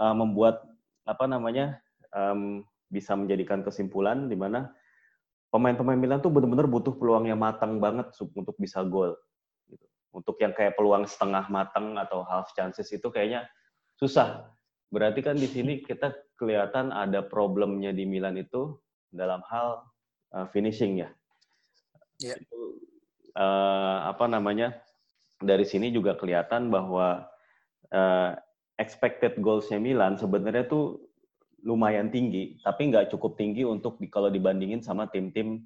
uh, 0.00 0.14
membuat 0.16 0.64
apa 1.04 1.26
namanya 1.26 1.80
um, 2.14 2.62
bisa 2.92 3.16
menjadikan 3.16 3.64
kesimpulan 3.64 4.28
di 4.28 4.36
mana 4.36 4.68
pemain-pemain 5.52 6.00
Milan 6.00 6.20
tuh 6.24 6.32
benar-benar 6.32 6.68
butuh 6.68 6.96
peluang 6.96 7.28
yang 7.28 7.40
matang 7.40 7.76
banget 7.76 8.12
untuk 8.36 8.56
bisa 8.56 8.80
gol. 8.84 9.16
Gitu. 9.68 9.84
Untuk 10.12 10.36
yang 10.40 10.56
kayak 10.56 10.76
peluang 10.76 11.04
setengah 11.04 11.48
matang 11.52 11.96
atau 12.00 12.24
half 12.24 12.52
chances 12.56 12.88
itu 12.92 13.08
kayaknya 13.12 13.48
susah. 13.96 14.48
Berarti 14.92 15.24
kan 15.24 15.36
di 15.40 15.48
sini 15.48 15.80
kita 15.80 16.12
kelihatan 16.36 16.92
ada 16.92 17.24
problemnya 17.24 17.96
di 17.96 18.04
Milan 18.04 18.36
itu 18.36 18.76
dalam 19.08 19.40
hal 19.48 19.84
uh, 20.36 20.48
finishing 20.52 21.00
ya. 21.00 21.08
Yeah. 22.20 22.36
Itu, 22.36 22.80
uh, 23.36 24.08
apa 24.08 24.28
namanya? 24.28 24.76
Dari 25.42 25.66
sini 25.66 25.90
juga 25.90 26.14
kelihatan 26.14 26.70
bahwa 26.70 27.26
uh, 27.90 28.30
expected 28.78 29.36
goals-nya 29.42 29.82
Milan 29.82 30.16
sebenarnya 30.16 30.66
tuh 30.70 31.02
lumayan 31.62 32.10
tinggi, 32.10 32.58
tapi 32.62 32.90
nggak 32.90 33.14
cukup 33.14 33.38
tinggi 33.38 33.62
untuk 33.62 33.94
di, 34.02 34.10
kalau 34.10 34.30
dibandingin 34.30 34.82
sama 34.82 35.06
tim-tim 35.06 35.62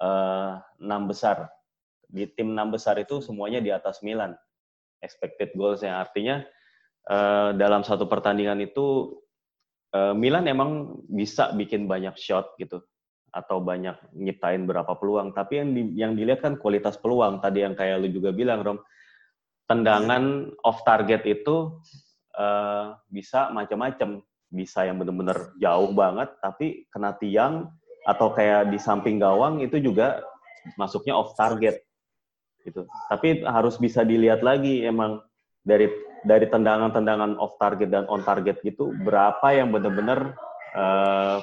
uh, 0.00 0.60
enam 0.80 1.08
besar. 1.08 1.48
Di 2.10 2.28
tim 2.28 2.52
enam 2.52 2.74
besar 2.74 3.00
itu 3.00 3.24
semuanya 3.24 3.62
di 3.64 3.72
atas 3.72 4.04
Milan. 4.04 4.36
Expected 5.00 5.56
goals 5.56 5.80
yang 5.80 5.96
artinya 5.96 6.44
uh, 7.08 7.56
dalam 7.56 7.80
satu 7.80 8.04
pertandingan 8.04 8.60
itu 8.60 9.16
uh, 9.96 10.12
Milan 10.12 10.44
emang 10.44 11.00
bisa 11.08 11.56
bikin 11.56 11.88
banyak 11.88 12.12
shot 12.20 12.52
gitu 12.60 12.84
atau 13.30 13.62
banyak 13.62 13.94
nyiptain 14.12 14.66
berapa 14.66 14.90
peluang, 14.98 15.30
tapi 15.30 15.62
yang 15.62 15.70
di, 15.70 15.82
yang 15.94 16.12
dilihat 16.18 16.42
kan 16.42 16.58
kualitas 16.58 16.98
peluang. 16.98 17.38
Tadi 17.38 17.62
yang 17.62 17.78
kayak 17.78 18.02
lu 18.02 18.10
juga 18.10 18.34
bilang, 18.34 18.60
Rom, 18.66 18.78
tendangan 19.70 20.50
off 20.66 20.82
target 20.82 21.22
itu 21.30 21.78
uh, 22.34 22.98
bisa 23.06 23.54
macam-macam 23.54 24.18
bisa 24.50 24.82
yang 24.82 24.98
benar-benar 24.98 25.54
jauh 25.62 25.94
banget 25.94 26.34
tapi 26.42 26.90
kena 26.90 27.14
tiang 27.14 27.70
atau 28.02 28.34
kayak 28.34 28.74
di 28.74 28.82
samping 28.82 29.22
gawang 29.22 29.62
itu 29.62 29.78
juga 29.78 30.26
masuknya 30.74 31.14
off 31.14 31.38
target 31.38 31.78
gitu. 32.66 32.90
Tapi 33.06 33.46
harus 33.46 33.78
bisa 33.78 34.02
dilihat 34.02 34.42
lagi 34.42 34.82
emang 34.82 35.22
dari 35.62 35.86
dari 36.26 36.50
tendangan-tendangan 36.50 37.38
off 37.38 37.54
target 37.62 37.88
dan 37.94 38.04
on 38.10 38.26
target 38.26 38.58
gitu 38.66 38.90
berapa 39.06 39.54
yang 39.54 39.70
benar-benar 39.70 40.34
uh, 40.74 41.38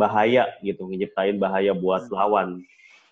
bahaya 0.00 0.48
gitu 0.64 0.88
nyiptain 0.88 1.36
bahaya 1.36 1.76
buat 1.76 2.08
lawan. 2.08 2.64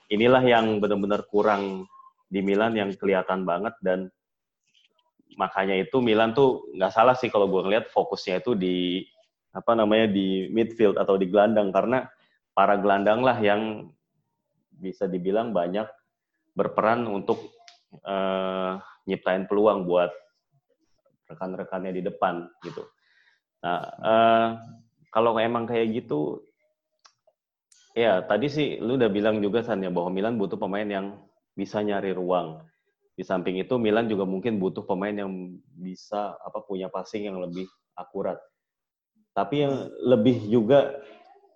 Inilah 0.09 0.41
yang 0.41 0.81
benar-benar 0.81 1.29
kurang 1.29 1.85
di 2.29 2.41
Milan 2.41 2.75
yang 2.75 2.91
kelihatan 2.97 3.47
banget 3.47 3.77
dan 3.85 4.11
makanya 5.35 5.75
itu 5.79 5.99
Milan 5.99 6.33
tuh 6.33 6.71
nggak 6.75 6.93
salah 6.95 7.15
sih 7.19 7.31
kalau 7.31 7.51
gue 7.51 7.63
ngeliat 7.67 7.91
fokusnya 7.91 8.43
itu 8.43 8.55
di 8.55 9.03
apa 9.55 9.75
namanya 9.79 10.11
di 10.11 10.51
midfield 10.51 10.99
atau 10.99 11.15
di 11.15 11.31
gelandang 11.31 11.71
karena 11.71 12.07
para 12.55 12.75
gelandang 12.79 13.23
lah 13.23 13.39
yang 13.39 13.91
bisa 14.75 15.07
dibilang 15.07 15.55
banyak 15.55 15.87
berperan 16.55 17.07
untuk 17.07 17.55
uh, 18.03 18.79
nyiptain 19.07 19.47
peluang 19.47 19.87
buat 19.87 20.11
rekan-rekannya 21.31 21.95
di 21.95 22.03
depan 22.03 22.47
gitu. 22.67 22.83
Nah 23.63 23.81
uh, 24.03 24.49
kalau 25.15 25.39
emang 25.39 25.67
kayak 25.67 26.03
gitu 26.03 26.43
ya 27.95 28.27
tadi 28.27 28.51
sih 28.51 28.83
lu 28.83 28.99
udah 28.99 29.11
bilang 29.11 29.39
juga 29.39 29.63
San 29.63 29.83
ya 29.83 29.91
bahwa 29.91 30.11
Milan 30.11 30.35
butuh 30.35 30.59
pemain 30.59 30.87
yang 30.87 31.15
bisa 31.55 31.79
nyari 31.79 32.11
ruang 32.11 32.67
di 33.15 33.23
samping 33.23 33.63
itu 33.63 33.79
Milan 33.79 34.11
juga 34.11 34.27
mungkin 34.27 34.59
butuh 34.59 34.83
pemain 34.83 35.15
yang 35.15 35.31
bisa 35.79 36.35
apa 36.43 36.63
punya 36.67 36.91
passing 36.91 37.31
yang 37.31 37.39
lebih 37.39 37.71
akurat. 37.95 38.39
Tapi 39.35 39.67
yang 39.67 39.75
lebih 40.03 40.51
juga 40.51 40.99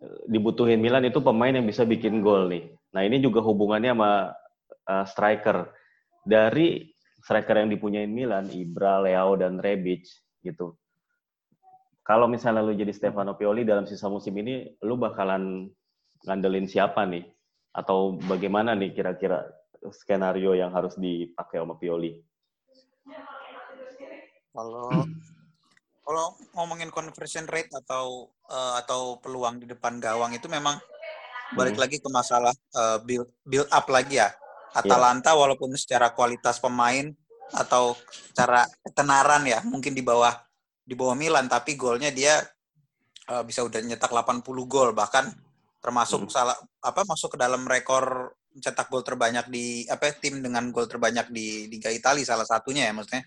eh, 0.02 0.20
dibutuhin 0.30 0.78
Milan 0.78 1.06
itu 1.06 1.18
pemain 1.18 1.50
yang 1.50 1.66
bisa 1.66 1.82
bikin 1.82 2.22
gol 2.22 2.46
nih. 2.46 2.70
Nah 2.94 3.02
ini 3.02 3.18
juga 3.18 3.42
hubungannya 3.42 3.92
sama 3.92 4.32
uh, 4.88 5.04
striker. 5.04 5.68
Dari 6.24 6.88
striker 7.20 7.60
yang 7.60 7.68
dipunyain 7.68 8.08
Milan, 8.08 8.48
Ibra, 8.48 9.02
Leo, 9.04 9.36
dan 9.36 9.60
Rebic 9.60 10.08
gitu. 10.40 10.78
Kalau 12.06 12.24
misalnya 12.24 12.64
lu 12.64 12.72
jadi 12.72 12.88
Stefano 12.88 13.36
Pioli 13.36 13.68
dalam 13.68 13.84
sisa 13.84 14.08
musim 14.08 14.32
ini, 14.40 14.64
lu 14.80 14.96
bakalan 14.96 15.68
ngandelin 16.24 16.64
siapa 16.64 17.04
nih? 17.04 17.28
Atau 17.76 18.16
bagaimana 18.24 18.72
nih 18.72 18.96
kira-kira 18.96 19.44
skenario 19.92 20.54
yang 20.54 20.72
harus 20.74 20.98
dipakai 20.98 21.62
sama 21.62 21.78
Pioli? 21.78 22.18
Kalau 24.52 24.88
kalau 26.08 26.26
ngomongin 26.56 26.88
conversion 26.88 27.44
rate 27.44 27.68
atau 27.72 28.32
uh, 28.48 28.80
atau 28.80 29.20
peluang 29.20 29.60
di 29.60 29.66
depan 29.68 30.00
gawang 30.00 30.32
itu 30.32 30.48
memang 30.48 30.80
balik 31.52 31.76
hmm. 31.76 31.82
lagi 31.84 31.96
ke 32.00 32.08
masalah 32.08 32.54
uh, 32.76 32.98
build 33.04 33.28
build 33.44 33.68
up 33.68 33.86
lagi 33.88 34.20
ya. 34.20 34.32
Atalanta 34.72 35.32
yeah. 35.32 35.40
walaupun 35.40 35.72
secara 35.76 36.12
kualitas 36.12 36.60
pemain 36.60 37.08
atau 37.52 37.96
cara 38.36 38.68
ketenaran 38.84 39.48
ya 39.48 39.64
mungkin 39.64 39.96
di 39.96 40.04
bawah 40.04 40.36
di 40.84 40.92
bawah 40.92 41.16
Milan 41.16 41.48
tapi 41.48 41.76
golnya 41.76 42.12
dia 42.12 42.36
uh, 43.32 43.40
bisa 43.44 43.64
udah 43.64 43.80
nyetak 43.80 44.12
80 44.12 44.44
gol 44.68 44.92
bahkan 44.92 45.32
termasuk 45.80 46.26
hmm. 46.26 46.32
salah 46.32 46.56
apa 46.84 47.04
masuk 47.08 47.36
ke 47.36 47.38
dalam 47.40 47.64
rekor 47.64 48.36
cetak 48.58 48.90
gol 48.92 49.02
terbanyak 49.06 49.46
di 49.50 49.86
apa 49.88 50.12
tim 50.18 50.42
dengan 50.42 50.70
gol 50.74 50.86
terbanyak 50.86 51.30
di 51.30 51.66
Liga 51.70 51.88
Italia 51.88 52.24
salah 52.26 52.46
satunya 52.46 52.86
ya 52.88 52.92
maksudnya. 52.94 53.24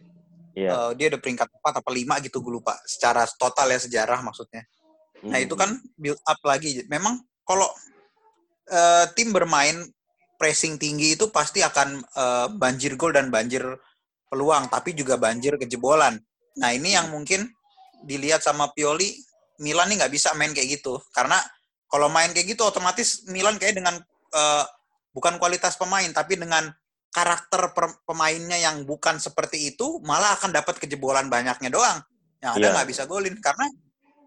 Yeah. 0.51 0.75
Uh, 0.75 0.91
dia 0.99 1.07
ada 1.07 1.19
peringkat 1.19 1.47
4 1.47 1.79
apa 1.79 1.89
5 1.89 2.25
gitu 2.27 2.43
gue 2.43 2.53
lupa 2.59 2.75
secara 2.83 3.23
total 3.39 3.71
ya 3.71 3.79
sejarah 3.79 4.19
maksudnya. 4.19 4.67
Hmm. 5.23 5.31
Nah, 5.31 5.39
itu 5.39 5.55
kan 5.55 5.79
build 5.95 6.19
up 6.27 6.39
lagi. 6.43 6.83
Memang 6.91 7.23
kalau 7.47 7.69
uh, 8.67 9.05
tim 9.15 9.31
bermain 9.31 9.87
pressing 10.35 10.75
tinggi 10.75 11.15
itu 11.15 11.29
pasti 11.29 11.61
akan 11.61 12.01
uh, 12.17 12.47
banjir 12.51 12.97
gol 12.97 13.13
dan 13.13 13.29
banjir 13.31 13.63
peluang, 14.27 14.67
tapi 14.67 14.91
juga 14.97 15.15
banjir 15.15 15.55
kejebolan. 15.55 16.17
Nah, 16.59 16.69
ini 16.75 16.97
yang 16.97 17.13
mungkin 17.13 17.47
dilihat 18.03 18.41
sama 18.41 18.73
Pioli, 18.73 19.13
Milan 19.61 19.93
nih 19.93 20.01
nggak 20.03 20.13
bisa 20.13 20.33
main 20.35 20.51
kayak 20.51 20.81
gitu. 20.81 20.97
Karena 21.13 21.37
kalau 21.85 22.09
main 22.09 22.33
kayak 22.33 22.57
gitu 22.57 22.65
otomatis 22.65 23.23
Milan 23.29 23.61
kayak 23.61 23.77
dengan 23.77 24.01
uh, 24.33 24.65
bukan 25.11 25.37
kualitas 25.37 25.75
pemain 25.75 26.07
tapi 26.11 26.39
dengan 26.39 26.71
karakter 27.11 27.75
pemainnya 28.07 28.55
yang 28.55 28.87
bukan 28.87 29.19
seperti 29.19 29.75
itu 29.75 29.99
malah 30.07 30.39
akan 30.39 30.55
dapat 30.55 30.79
kejebolan 30.79 31.27
banyaknya 31.27 31.67
doang. 31.67 31.99
Yang 32.39 32.51
ada 32.57 32.59
iya. 32.63 32.71
nggak 32.71 32.85
yeah. 32.87 32.91
bisa 32.95 33.03
golin 33.05 33.35
karena 33.37 33.67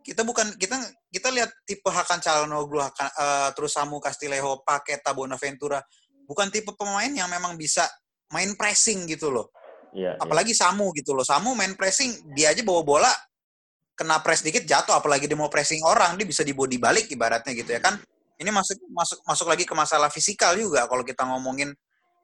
kita 0.04 0.20
bukan 0.20 0.52
kita 0.60 0.76
kita 1.08 1.28
lihat 1.32 1.50
tipe 1.64 1.88
Hakan 1.88 2.20
Calhanoglu, 2.20 2.76
Hakan, 2.76 3.08
uh, 3.16 3.48
terus 3.56 3.72
Samu 3.72 3.96
Castillejo, 4.04 4.60
Paketa, 4.60 5.16
Bonaventura 5.16 5.80
bukan 6.28 6.52
tipe 6.52 6.76
pemain 6.76 7.08
yang 7.08 7.28
memang 7.32 7.56
bisa 7.56 7.88
main 8.36 8.52
pressing 8.52 9.08
gitu 9.08 9.32
loh. 9.32 9.48
Yeah, 9.96 10.14
iya. 10.14 10.20
apalagi 10.20 10.52
yeah. 10.52 10.68
Samu 10.68 10.92
gitu 10.92 11.16
loh. 11.16 11.24
Samu 11.24 11.56
main 11.56 11.72
pressing, 11.72 12.36
dia 12.36 12.52
aja 12.52 12.60
bawa 12.60 12.84
bola 12.84 13.12
kena 13.94 14.18
press 14.20 14.42
dikit 14.42 14.66
jatuh 14.66 14.98
apalagi 14.98 15.30
dia 15.30 15.38
mau 15.38 15.46
pressing 15.46 15.78
orang 15.86 16.18
dia 16.18 16.26
bisa 16.26 16.42
dibody 16.42 16.82
balik 16.82 17.06
ibaratnya 17.14 17.54
gitu 17.54 17.78
ya 17.78 17.80
kan 17.80 17.94
ini 18.40 18.50
masuk 18.50 18.78
masuk 18.90 19.18
masuk 19.22 19.46
lagi 19.46 19.64
ke 19.66 19.74
masalah 19.76 20.10
fisikal 20.10 20.54
juga 20.58 20.86
kalau 20.90 21.06
kita 21.06 21.22
ngomongin 21.22 21.70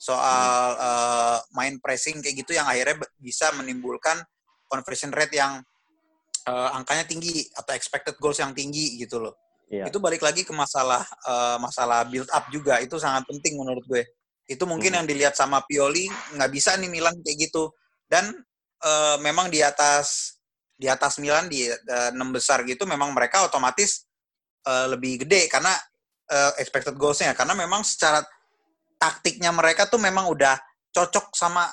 soal 0.00 0.80
uh, 0.80 1.38
main 1.52 1.76
pressing 1.76 2.24
kayak 2.24 2.40
gitu 2.40 2.56
yang 2.56 2.64
akhirnya 2.64 2.96
bisa 3.20 3.52
menimbulkan 3.52 4.16
conversion 4.64 5.12
rate 5.12 5.36
yang 5.36 5.60
uh, 6.48 6.70
angkanya 6.72 7.04
tinggi 7.04 7.44
atau 7.52 7.76
expected 7.76 8.16
goals 8.16 8.40
yang 8.40 8.56
tinggi 8.56 8.96
gitu 8.96 9.20
loh. 9.20 9.36
Yeah. 9.68 9.86
Itu 9.86 10.00
balik 10.00 10.24
lagi 10.24 10.42
ke 10.42 10.50
masalah 10.56 11.04
uh, 11.28 11.60
masalah 11.60 12.08
build 12.08 12.32
up 12.32 12.48
juga 12.48 12.80
itu 12.80 12.96
sangat 12.96 13.28
penting 13.28 13.60
menurut 13.60 13.84
gue. 13.84 14.02
Itu 14.48 14.64
mungkin 14.64 14.96
hmm. 14.96 14.98
yang 15.04 15.06
dilihat 15.06 15.34
sama 15.36 15.62
Pioli 15.68 16.08
nggak 16.34 16.50
bisa 16.50 16.74
nih 16.80 16.88
Milan 16.88 17.14
kayak 17.20 17.50
gitu 17.50 17.70
dan 18.08 18.32
uh, 18.82 19.20
memang 19.20 19.52
di 19.52 19.60
atas 19.60 20.40
di 20.80 20.88
atas 20.88 21.20
Milan 21.20 21.46
di 21.46 21.68
enam 22.16 22.32
uh, 22.32 22.40
besar 22.40 22.64
gitu 22.64 22.88
memang 22.88 23.12
mereka 23.12 23.44
otomatis 23.44 24.08
uh, 24.64 24.88
lebih 24.88 25.28
gede 25.28 25.44
karena 25.52 25.76
uh, 26.30 26.52
expected 26.62 26.94
goals-nya. 26.94 27.34
Karena 27.34 27.52
memang 27.58 27.82
secara 27.82 28.22
taktiknya 28.96 29.50
mereka 29.50 29.90
tuh 29.90 29.98
memang 29.98 30.30
udah 30.30 30.56
cocok 30.94 31.34
sama 31.34 31.66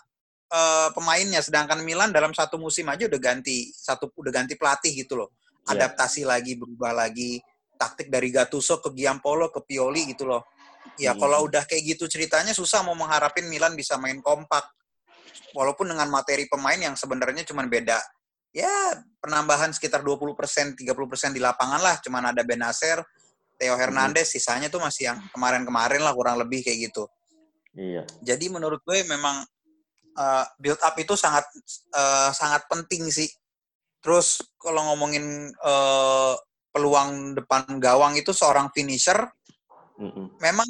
uh, 0.51 0.89
pemainnya. 0.91 1.39
Sedangkan 1.39 1.79
Milan 1.85 2.09
dalam 2.09 2.33
satu 2.33 2.57
musim 2.57 2.89
aja 2.89 3.05
udah 3.05 3.21
ganti 3.21 3.69
satu 3.71 4.09
udah 4.17 4.31
ganti 4.33 4.57
pelatih 4.57 5.05
gitu 5.05 5.15
loh. 5.15 5.29
Yeah. 5.67 5.83
adaptasi 5.83 6.23
lagi 6.23 6.55
berubah 6.55 6.95
lagi. 6.95 7.39
Taktik 7.77 8.09
dari 8.09 8.33
Gattuso 8.33 8.81
ke 8.81 8.89
Giampolo 8.89 9.53
ke 9.53 9.61
Pioli 9.61 10.09
gitu 10.09 10.25
loh. 10.25 10.49
Ya 10.97 11.13
hmm. 11.13 11.19
kalau 11.21 11.45
udah 11.45 11.67
kayak 11.67 11.93
gitu 11.93 12.09
ceritanya 12.09 12.55
susah 12.55 12.81
mau 12.81 12.97
mengharapin 12.97 13.45
Milan 13.45 13.77
bisa 13.77 13.99
main 14.01 14.17
kompak. 14.23 14.65
Walaupun 15.53 15.93
dengan 15.93 16.09
materi 16.09 16.49
pemain 16.49 16.77
yang 16.79 16.97
sebenarnya 16.97 17.45
cuma 17.45 17.61
beda. 17.67 17.99
Ya 18.55 18.71
penambahan 19.21 19.69
sekitar 19.69 20.01
20 20.01 20.33
persen, 20.33 20.73
30 20.73 20.95
persen 21.05 21.29
di 21.35 21.43
lapangan 21.43 21.77
lah. 21.83 21.95
Cuman 22.01 22.33
ada 22.33 22.41
Benacer, 22.41 23.03
Theo 23.57 23.73
Hernandez, 23.73 24.29
sisanya 24.29 24.69
tuh 24.69 24.77
masih 24.77 25.09
yang 25.13 25.17
kemarin-kemarin 25.33 26.01
lah 26.05 26.13
kurang 26.13 26.37
lebih 26.37 26.61
kayak 26.61 26.93
gitu. 26.93 27.09
Iya. 27.73 28.05
Jadi 28.21 28.53
menurut 28.53 28.81
gue 28.85 29.01
memang 29.05 29.41
uh, 30.17 30.45
build 30.61 30.81
up 30.81 30.93
itu 30.97 31.13
sangat 31.13 31.45
uh, 31.93 32.29
sangat 32.33 32.65
penting 32.69 33.09
sih. 33.09 33.29
Terus 34.01 34.41
kalau 34.61 34.93
ngomongin 34.93 35.49
uh, 35.61 36.33
peluang 36.69 37.33
depan 37.33 37.81
gawang 37.81 38.13
itu 38.17 38.29
seorang 38.33 38.69
finisher, 38.73 39.17
mm 39.97 40.09
-hmm. 40.09 40.25
memang 40.37 40.69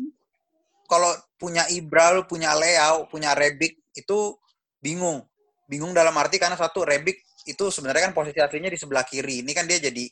kalau 0.87 1.11
punya 1.35 1.67
Ibra, 1.67 2.23
punya 2.23 2.55
Leo, 2.55 3.05
punya 3.11 3.35
Rebic 3.35 3.77
itu 3.93 4.39
bingung. 4.79 5.27
Bingung 5.67 5.91
dalam 5.91 6.15
arti 6.15 6.39
karena 6.39 6.55
satu 6.55 6.87
Rebic 6.87 7.19
itu 7.43 7.67
sebenarnya 7.71 8.11
kan 8.11 8.13
posisi 8.15 8.39
aslinya 8.39 8.71
di 8.71 8.79
sebelah 8.79 9.03
kiri. 9.03 9.43
Ini 9.43 9.51
kan 9.51 9.67
dia 9.67 9.79
jadi 9.83 10.07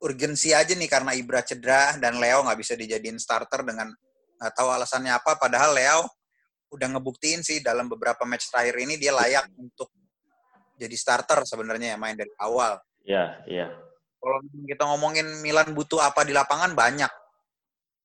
urgensi 0.00 0.56
aja 0.56 0.72
nih 0.72 0.88
karena 0.88 1.12
Ibra 1.12 1.44
cedera 1.44 1.96
dan 2.00 2.16
Leo 2.16 2.44
nggak 2.44 2.58
bisa 2.58 2.74
dijadiin 2.76 3.20
starter 3.20 3.64
dengan 3.64 3.92
nggak 4.40 4.52
tahu 4.56 4.68
alasannya 4.72 5.12
apa. 5.12 5.36
Padahal 5.36 5.76
Leo 5.76 6.00
udah 6.70 6.86
ngebuktiin 6.96 7.42
sih 7.42 7.60
dalam 7.60 7.90
beberapa 7.90 8.22
match 8.24 8.48
terakhir 8.48 8.78
ini 8.80 8.94
dia 8.96 9.10
layak 9.10 9.50
untuk 9.58 9.90
jadi 10.80 10.96
starter 10.96 11.44
sebenarnya 11.44 11.94
ya 11.94 11.98
main 12.00 12.16
dari 12.16 12.32
awal. 12.40 12.80
Iya, 13.04 13.44
iya. 13.44 13.66
Kalau 14.20 14.38
kita 14.64 14.84
ngomongin 14.88 15.26
Milan 15.44 15.72
butuh 15.76 16.00
apa 16.00 16.24
di 16.24 16.32
lapangan 16.32 16.72
banyak. 16.72 17.12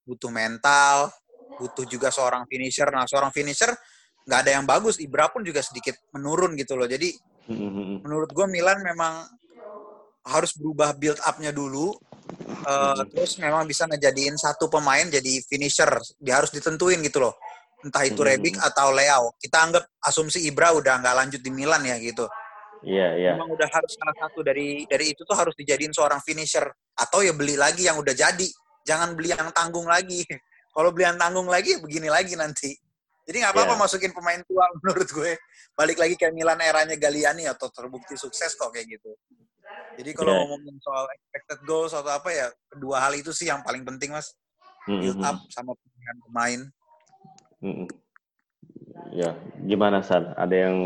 Butuh 0.06 0.32
mental, 0.32 1.12
butuh 1.60 1.88
juga 1.88 2.12
seorang 2.12 2.44
finisher. 2.46 2.88
Nah, 2.92 3.08
seorang 3.08 3.32
finisher 3.32 3.72
nggak 4.28 4.40
ada 4.44 4.52
yang 4.60 4.66
bagus. 4.68 5.00
Ibra 5.00 5.32
pun 5.32 5.44
juga 5.44 5.64
sedikit 5.64 5.96
menurun 6.12 6.56
gitu 6.60 6.76
loh. 6.76 6.88
Jadi 6.88 7.16
Mm-hmm. 7.46 8.02
Menurut 8.02 8.30
gue 8.34 8.48
Milan 8.50 8.82
memang 8.82 9.30
harus 10.26 10.58
berubah 10.58 10.98
build 10.98 11.22
up-nya 11.22 11.54
dulu. 11.54 11.94
Uh. 12.66 13.06
Terus 13.14 13.38
memang 13.38 13.70
bisa 13.70 13.86
ngejadiin 13.86 14.36
satu 14.36 14.66
pemain 14.68 15.06
jadi 15.06 15.42
finisher. 15.46 15.90
Dia 16.18 16.42
harus 16.42 16.50
ditentuin 16.50 17.00
gitu 17.06 17.22
loh. 17.22 17.38
Entah 17.86 18.02
itu 18.02 18.18
mm-hmm. 18.18 18.42
Rebic 18.42 18.56
atau 18.58 18.90
Leao. 18.90 19.38
Kita 19.38 19.62
anggap 19.62 19.86
asumsi 20.02 20.50
Ibra 20.50 20.74
udah 20.74 21.06
nggak 21.06 21.16
lanjut 21.16 21.42
di 21.46 21.52
Milan 21.54 21.86
ya 21.86 22.02
gitu. 22.02 22.26
Iya, 22.82 22.98
yeah, 22.98 23.12
iya. 23.14 23.26
Yeah. 23.30 23.34
Memang 23.38 23.54
udah 23.54 23.70
harus 23.70 23.94
salah 23.94 24.16
satu 24.18 24.42
dari 24.42 24.90
dari 24.90 25.14
itu 25.14 25.22
tuh 25.22 25.38
harus 25.38 25.54
dijadiin 25.54 25.94
seorang 25.94 26.18
finisher. 26.26 26.66
Atau 26.98 27.22
ya 27.22 27.38
beli 27.38 27.54
lagi 27.54 27.86
yang 27.86 28.02
udah 28.02 28.18
jadi. 28.18 28.50
Jangan 28.86 29.14
beli 29.14 29.38
yang 29.38 29.54
tanggung 29.54 29.86
lagi. 29.86 30.26
Kalau 30.76 30.90
beli 30.90 31.06
yang 31.06 31.22
tanggung 31.22 31.46
lagi, 31.46 31.78
begini 31.78 32.10
lagi 32.10 32.34
nanti. 32.34 32.74
Jadi 33.26 33.42
nggak 33.42 33.54
apa-apa 33.58 33.74
yeah. 33.74 33.82
masukin 33.82 34.12
pemain 34.14 34.42
tua 34.46 34.66
menurut 34.82 35.10
gue. 35.10 35.32
Balik 35.74 35.98
lagi 35.98 36.16
ke 36.16 36.30
Milan 36.30 36.62
eranya 36.62 36.94
Galliani 36.94 37.50
atau 37.50 37.68
terbukti 37.74 38.14
sukses 38.14 38.54
kok 38.54 38.70
kayak 38.70 38.86
gitu. 38.98 39.12
Jadi 39.98 40.12
kalau 40.14 40.38
yeah. 40.38 40.46
ngomongin 40.46 40.78
soal 40.80 41.10
expected 41.10 41.60
goals 41.66 41.94
atau 41.98 42.14
apa 42.14 42.30
ya, 42.30 42.48
kedua 42.70 43.02
hal 43.02 43.18
itu 43.18 43.34
sih 43.34 43.50
yang 43.50 43.66
paling 43.66 43.82
penting 43.82 44.14
mas. 44.14 44.38
Mm-hmm. 44.86 45.02
Build 45.02 45.22
up 45.26 45.38
sama 45.50 45.74
pemilihan 45.74 46.18
pemain. 46.30 46.62
Mm-hmm. 47.66 47.88
Ya, 49.16 49.32
gimana 49.66 50.06
San? 50.06 50.38
Ada 50.38 50.70
yang 50.70 50.78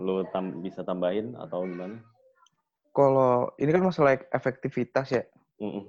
lu 0.00 0.24
tam- 0.32 0.64
bisa 0.64 0.80
tambahin 0.80 1.36
atau 1.36 1.68
gimana? 1.68 2.00
Kalau 2.92 3.52
ini 3.60 3.70
kan 3.72 3.84
masalah 3.84 4.16
efektivitas 4.32 5.12
ya. 5.12 5.24
Mm-hmm. 5.60 5.84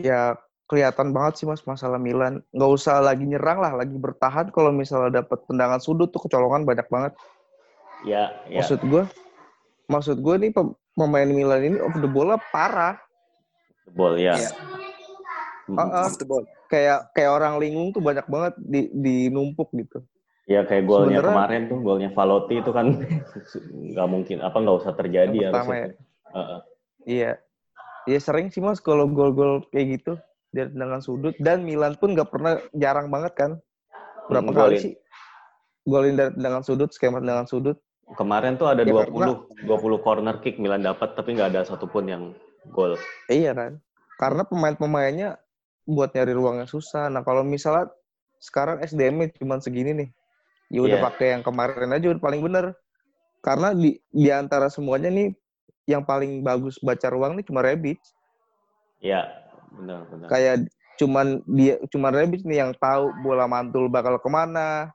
Ya 0.00 0.36
kelihatan 0.70 1.10
banget 1.10 1.42
sih 1.42 1.46
mas 1.50 1.66
masalah 1.66 1.98
Milan. 1.98 2.46
Nggak 2.54 2.70
usah 2.70 3.02
lagi 3.02 3.26
nyerang 3.26 3.58
lah, 3.58 3.74
lagi 3.74 3.98
bertahan. 3.98 4.54
Kalau 4.54 4.70
misalnya 4.70 5.26
dapat 5.26 5.42
tendangan 5.50 5.82
sudut 5.82 6.14
tuh 6.14 6.22
kecolongan 6.22 6.62
banyak 6.62 6.86
banget. 6.86 7.12
Ya, 8.06 8.30
ya. 8.46 8.62
Maksud 8.62 8.86
gue, 8.86 9.02
maksud 9.90 10.16
gue 10.22 10.34
nih 10.46 10.54
pemain 10.94 11.26
Milan 11.26 11.60
ini 11.66 11.76
off 11.82 11.98
the 11.98 12.06
ball 12.06 12.38
parah. 12.54 12.94
The 13.90 13.92
ball 13.98 14.14
ya. 14.14 14.38
Yeah. 14.38 14.54
Uh, 15.74 15.82
uh, 15.82 16.06
off 16.06 16.14
the 16.22 16.24
ball. 16.24 16.46
Kayak 16.70 17.10
kayak 17.18 17.34
orang 17.34 17.58
lingung 17.58 17.90
tuh 17.90 17.98
banyak 17.98 18.30
banget 18.30 18.54
di 18.62 18.86
di 18.94 19.16
numpuk 19.26 19.74
gitu. 19.74 20.06
Ya 20.46 20.62
kayak 20.62 20.86
golnya 20.86 21.18
Sebenernya, 21.18 21.34
kemarin 21.34 21.62
tuh, 21.66 21.78
golnya 21.82 22.10
Valotti 22.14 22.54
itu 22.62 22.70
kan 22.70 22.86
nggak 23.90 24.08
mungkin 24.08 24.38
apa 24.38 24.54
nggak 24.54 24.78
usah 24.86 24.94
terjadi 24.94 25.34
ya. 25.34 25.50
ya. 25.50 25.90
Uh 26.30 26.38
-uh. 26.38 26.60
Iya. 27.02 27.32
Iya 28.06 28.18
sering 28.22 28.48
sih 28.54 28.62
mas 28.62 28.78
kalau 28.78 29.10
gol-gol 29.10 29.66
kayak 29.74 30.00
gitu 30.00 30.14
dari 30.50 30.68
tendangan 30.74 31.00
sudut 31.02 31.34
dan 31.38 31.62
Milan 31.62 31.94
pun 31.96 32.14
nggak 32.14 32.30
pernah 32.30 32.58
jarang 32.74 33.08
banget 33.08 33.32
kan? 33.38 33.50
Berapa 34.26 34.50
hmm, 34.50 34.58
kali 34.58 34.76
sih? 34.78 34.94
Golin 35.86 36.14
dari 36.18 36.30
tendangan 36.34 36.62
sudut 36.66 36.90
skema 36.90 37.22
tendangan 37.22 37.46
sudut. 37.46 37.78
Kemarin 38.18 38.58
tuh 38.58 38.66
ada 38.66 38.82
ya, 38.82 39.06
20 39.06 39.14
karena, 39.14 39.34
20 39.70 40.04
corner 40.06 40.36
kick 40.42 40.58
Milan 40.58 40.82
dapat 40.82 41.14
tapi 41.14 41.38
nggak 41.38 41.54
ada 41.54 41.62
satupun 41.62 42.10
yang 42.10 42.22
gol. 42.74 42.98
Iya 43.30 43.54
kan? 43.54 43.78
Karena 44.18 44.42
pemain-pemainnya 44.44 45.38
buat 45.86 46.10
nyari 46.12 46.34
ruangnya 46.34 46.66
susah. 46.66 47.06
Nah 47.06 47.22
kalau 47.22 47.46
misalnya 47.46 47.88
sekarang 48.42 48.82
SDM 48.82 49.30
cuma 49.38 49.62
segini 49.62 49.94
nih. 49.94 50.08
Ya 50.70 50.80
udah 50.86 50.98
yeah. 50.98 51.06
pakai 51.06 51.26
yang 51.38 51.42
kemarin 51.42 51.90
aja 51.94 52.06
udah 52.10 52.22
paling 52.22 52.42
bener. 52.42 52.74
Karena 53.40 53.72
di 53.72 53.98
di 54.10 54.28
antara 54.30 54.68
semuanya 54.68 55.08
nih 55.08 55.34
yang 55.88 56.06
paling 56.06 56.44
bagus 56.46 56.78
baca 56.82 57.08
ruang 57.10 57.38
nih 57.38 57.44
cuma 57.46 57.64
Rebic. 57.64 57.98
Iya, 59.00 59.39
benar, 59.74 60.00
benar. 60.10 60.28
Kayak 60.30 60.56
cuman 61.00 61.40
dia 61.48 61.80
cuman 61.88 62.12
Rebic 62.12 62.44
nih 62.44 62.60
yang 62.60 62.72
tahu 62.76 63.14
bola 63.24 63.48
mantul 63.48 63.88
bakal 63.88 64.20
ke 64.20 64.28
mana, 64.28 64.92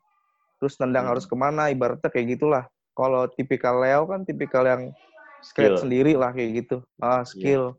terus 0.62 0.78
tendang 0.78 1.10
hmm. 1.10 1.12
harus 1.16 1.26
ke 1.26 1.36
mana, 1.36 1.74
ibaratnya 1.74 2.10
kayak 2.12 2.38
gitulah. 2.38 2.64
Kalau 2.96 3.28
tipikal 3.28 3.82
Leo 3.84 4.08
kan 4.08 4.24
tipikal 4.24 4.64
yang 4.64 4.96
skill 5.44 5.76
sendiri 5.76 6.16
lah 6.16 6.32
kayak 6.32 6.66
gitu. 6.66 6.78
Ah, 6.98 7.26
skill. 7.28 7.76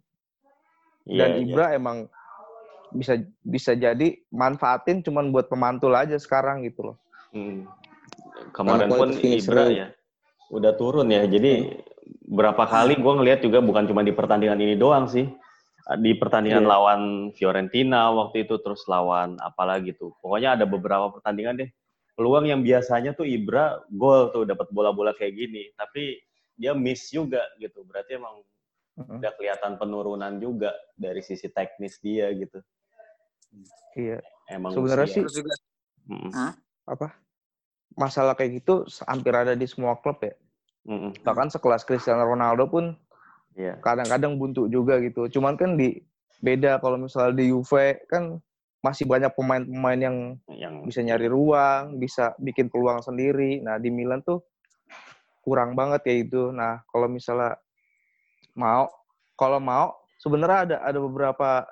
Dan 1.06 1.40
Iya, 1.40 1.42
Ibra 1.46 1.66
emang 1.72 2.10
bisa 2.90 3.18
bisa 3.42 3.72
jadi 3.74 4.18
manfaatin 4.30 5.02
cuman 5.02 5.30
buat 5.30 5.46
pemantul 5.46 5.94
aja 5.94 6.18
sekarang 6.18 6.66
gitu 6.66 6.92
loh. 6.92 6.96
Hmm. 7.30 7.66
Kemarin 8.52 8.90
pun. 8.90 9.10
Ibra 9.14 9.64
ya 9.70 9.86
udah 10.50 10.72
turun 10.78 11.10
ya. 11.10 11.26
Jadi 11.26 11.74
berapa 12.26 12.66
kali 12.66 12.98
gue 12.98 13.12
ngelihat 13.22 13.40
juga 13.42 13.58
bukan 13.62 13.86
cuma 13.86 14.02
di 14.02 14.14
pertandingan 14.14 14.58
ini 14.58 14.74
doang 14.78 15.06
sih. 15.10 15.26
Di 15.86 16.18
pertandingan 16.18 16.66
Iya. 16.66 16.70
lawan 16.74 17.00
Fiorentina 17.30 18.10
waktu 18.10 18.42
itu 18.42 18.58
terus 18.58 18.82
lawan 18.90 19.38
apalagi 19.38 19.94
tuh. 19.94 20.10
Pokoknya 20.18 20.58
ada 20.58 20.66
beberapa 20.66 21.14
pertandingan 21.14 21.62
deh. 21.62 21.70
Peluang 22.18 22.50
yang 22.50 22.64
biasanya 22.66 23.14
tuh 23.14 23.22
Ibra 23.22 23.86
gol 23.94 24.34
tuh 24.34 24.42
dapat 24.42 24.66
bola-bola 24.74 25.14
kayak 25.14 25.36
gini, 25.36 25.70
tapi 25.78 26.18
dia 26.58 26.74
miss 26.74 27.06
juga 27.14 27.44
gitu. 27.62 27.86
Berarti 27.86 28.18
emang 28.18 28.42
Heeh. 28.98 29.18
udah 29.22 29.32
kelihatan 29.38 29.78
penurunan 29.78 30.42
juga 30.42 30.74
dari 30.98 31.22
sisi 31.22 31.46
teknis 31.54 32.02
dia 32.02 32.34
gitu. 32.34 32.58
Iya. 33.94 34.18
Emang 34.50 34.74
Sebenarnya 34.74 35.06
usia. 35.06 35.22
sih 35.22 35.44
juga 35.44 35.54
Mm-mm. 36.10 36.50
apa? 36.90 37.14
Masalah 37.94 38.34
kayak 38.34 38.58
gitu 38.64 38.90
hampir 39.06 39.30
ada 39.38 39.54
di 39.54 39.66
semua 39.70 39.94
klub 40.02 40.18
ya. 40.18 40.34
Mm-mm. 40.88 41.14
Bahkan 41.22 41.54
sekelas 41.54 41.86
Cristiano 41.86 42.26
Ronaldo 42.26 42.66
pun 42.66 42.98
Iya. 43.56 43.80
kadang-kadang 43.80 44.36
buntu 44.36 44.68
juga 44.68 45.00
gitu. 45.00 45.32
Cuman 45.32 45.56
kan 45.56 45.80
di 45.80 45.96
beda 46.44 46.76
kalau 46.84 47.00
misalnya 47.00 47.40
di 47.40 47.48
Juve 47.48 48.04
kan 48.04 48.36
masih 48.84 49.08
banyak 49.08 49.32
pemain-pemain 49.32 49.98
yang 49.98 50.16
Yang 50.52 50.74
bisa 50.86 51.00
nyari 51.02 51.26
ruang, 51.26 51.96
bisa 51.96 52.36
bikin 52.36 52.68
peluang 52.68 53.00
sendiri. 53.00 53.64
Nah, 53.64 53.80
di 53.80 53.88
Milan 53.88 54.20
tuh 54.22 54.44
kurang 55.40 55.72
banget 55.72 56.04
ya 56.04 56.14
itu. 56.20 56.52
Nah, 56.52 56.84
kalau 56.92 57.08
misalnya 57.08 57.56
mau 58.52 58.92
kalau 59.36 59.60
mau 59.60 59.96
sebenarnya 60.20 60.58
ada 60.68 60.76
ada 60.84 60.98
beberapa 61.00 61.64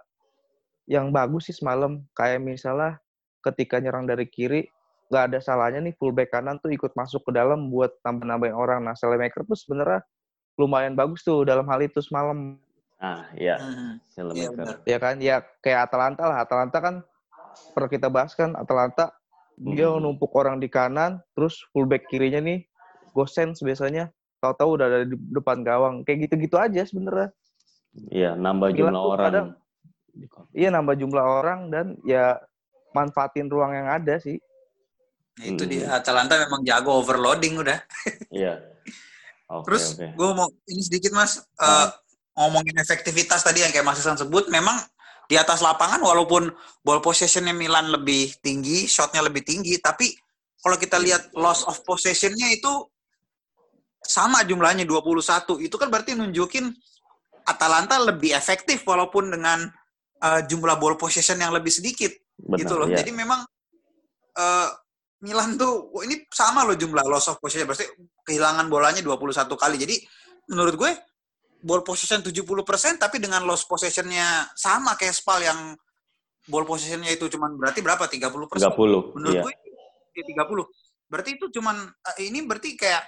yang 0.89 1.13
bagus 1.13 1.49
sih 1.49 1.57
semalam 1.57 2.05
kayak 2.13 2.45
misalnya 2.45 3.01
ketika 3.41 3.81
nyerang 3.81 4.05
dari 4.05 4.29
kiri 4.29 4.69
nggak 5.09 5.33
ada 5.33 5.39
salahnya 5.41 5.81
nih 5.85 5.95
fullback 5.97 6.33
kanan 6.33 6.57
tuh 6.61 6.73
ikut 6.73 6.93
masuk 6.97 7.25
ke 7.29 7.33
dalam 7.37 7.69
buat 7.69 7.93
nambah-nambahin 8.05 8.57
orang. 8.57 8.81
Nah, 8.85 8.97
Selemaker 8.97 9.45
tuh 9.45 9.57
sebenarnya 9.57 10.01
lumayan 10.55 10.95
bagus 10.95 11.23
tuh 11.23 11.43
dalam 11.43 11.67
hal 11.67 11.83
itu 11.83 11.99
semalam. 11.99 12.57
Ah, 12.97 13.27
iya. 13.35 13.59
Hmm, 13.59 13.99
Iya. 14.33 14.49
Ya 14.87 14.99
kan, 14.99 15.15
ya 15.19 15.37
kayak 15.61 15.91
Atalanta 15.91 16.25
lah. 16.25 16.39
Atalanta 16.41 16.79
kan 16.79 16.95
pernah 17.75 17.91
kita 17.91 18.09
bahas 18.09 18.33
kan, 18.33 18.55
Atalanta 18.55 19.13
dia 19.55 19.87
Hmm. 19.87 20.03
numpuk 20.03 20.31
orang 20.35 20.59
di 20.59 20.67
kanan, 20.67 21.23
terus 21.35 21.63
fullback 21.71 22.07
kirinya 22.09 22.41
nih 22.41 22.67
Gosens 23.13 23.63
biasanya 23.63 24.11
tahu-tahu 24.41 24.79
udah 24.79 24.87
ada 24.89 24.99
di 25.05 25.15
depan 25.31 25.63
gawang. 25.63 26.03
Kayak 26.03 26.27
gitu-gitu 26.27 26.57
aja 26.59 26.83
sebenarnya. 26.83 27.31
Iya, 28.11 28.35
nambah 28.35 28.75
Gila 28.75 28.91
jumlah 28.91 29.03
orang. 29.05 29.27
kadang- 29.27 29.53
Iya 30.55 30.69
nambah 30.71 30.95
jumlah 30.95 31.25
orang 31.27 31.61
dan 31.71 31.87
ya 32.03 32.39
manfaatin 32.91 33.51
ruang 33.51 33.75
yang 33.75 33.91
ada 33.91 34.19
sih. 34.19 34.39
Nah, 35.35 35.45
itu 35.45 35.63
Hmm. 35.63 35.71
dia 35.71 35.85
Atalanta 35.93 36.39
memang 36.39 36.63
jago 36.63 36.95
overloading 36.95 37.59
udah. 37.59 37.79
Iya. 38.31 38.55
Oke, 39.53 39.65
Terus 39.69 39.85
oke. 39.97 40.07
gue 40.17 40.31
mau 40.33 40.49
ini 40.67 40.83
sedikit 40.83 41.13
mas 41.13 41.41
Ah. 41.61 41.93
ngomongin 42.35 42.75
efektivitas 42.81 43.45
tadi 43.45 43.63
yang 43.63 43.71
kayak 43.71 43.87
Mas 43.87 44.03
Hasan 44.03 44.19
sebut, 44.19 44.51
memang 44.51 44.75
di 45.31 45.39
atas 45.39 45.63
lapangan 45.63 46.03
walaupun 46.03 46.51
ball 46.83 46.99
possessionnya 46.99 47.55
Milan 47.55 47.93
lebih 47.95 48.35
tinggi, 48.43 48.91
shotnya 48.91 49.23
lebih 49.23 49.47
tinggi, 49.47 49.79
tapi 49.79 50.11
kalau 50.59 50.75
kita 50.75 50.99
lihat 50.99 51.31
loss 51.37 51.63
of 51.63 51.79
possessionnya 51.87 52.51
itu 52.51 52.73
sama 54.03 54.43
jumlahnya 54.43 54.83
21. 54.83 55.61
Itu 55.63 55.79
kan 55.79 55.89
berarti 55.95 56.17
nunjukin 56.19 56.73
Atalanta 57.45 58.01
lebih 58.01 58.33
efektif 58.35 58.83
walaupun 58.83 59.31
dengan 59.31 59.69
eh, 60.25 60.41
jumlah 60.49 60.75
ball 60.81 60.97
possession 60.97 61.37
yang 61.37 61.53
lebih 61.53 61.71
sedikit 61.71 62.11
Benar, 62.41 62.59
gitu 62.65 62.75
loh. 62.81 62.89
iya. 62.89 62.99
Jadi 63.05 63.13
memang 63.13 63.45
eh, 64.35 64.69
Milan 65.23 65.55
tuh 65.55 65.93
ini 66.03 66.25
sama 66.33 66.65
loh 66.67 66.75
jumlah 66.75 67.05
loss 67.07 67.29
of 67.31 67.39
possession. 67.39 67.69
Berarti 67.69 67.87
kehilangan 68.25 68.67
bolanya 68.73 69.01
21 69.05 69.55
kali. 69.55 69.77
Jadi 69.79 69.97
menurut 70.51 70.75
gue 70.75 70.91
ball 71.65 71.81
possession 71.81 72.21
70% 72.21 73.01
tapi 73.01 73.17
dengan 73.21 73.45
loss 73.49 73.65
possessionnya 73.65 74.53
sama 74.53 74.97
kayak 75.01 75.17
Spal 75.17 75.41
yang 75.41 75.73
ball 76.45 76.69
possessionnya 76.69 77.09
itu 77.09 77.29
cuman 77.33 77.57
berarti 77.57 77.81
berapa? 77.81 78.05
30%. 78.05 78.61
30. 78.61 79.17
Menurut 79.17 79.33
Iya. 79.33 79.43
gue 79.45 79.53
ya, 80.17 80.25
30. 80.29 80.65
Berarti 81.09 81.31
itu 81.41 81.47
cuman 81.61 81.77
eh, 81.89 82.29
ini 82.29 82.45
berarti 82.45 82.77
kayak 82.77 83.05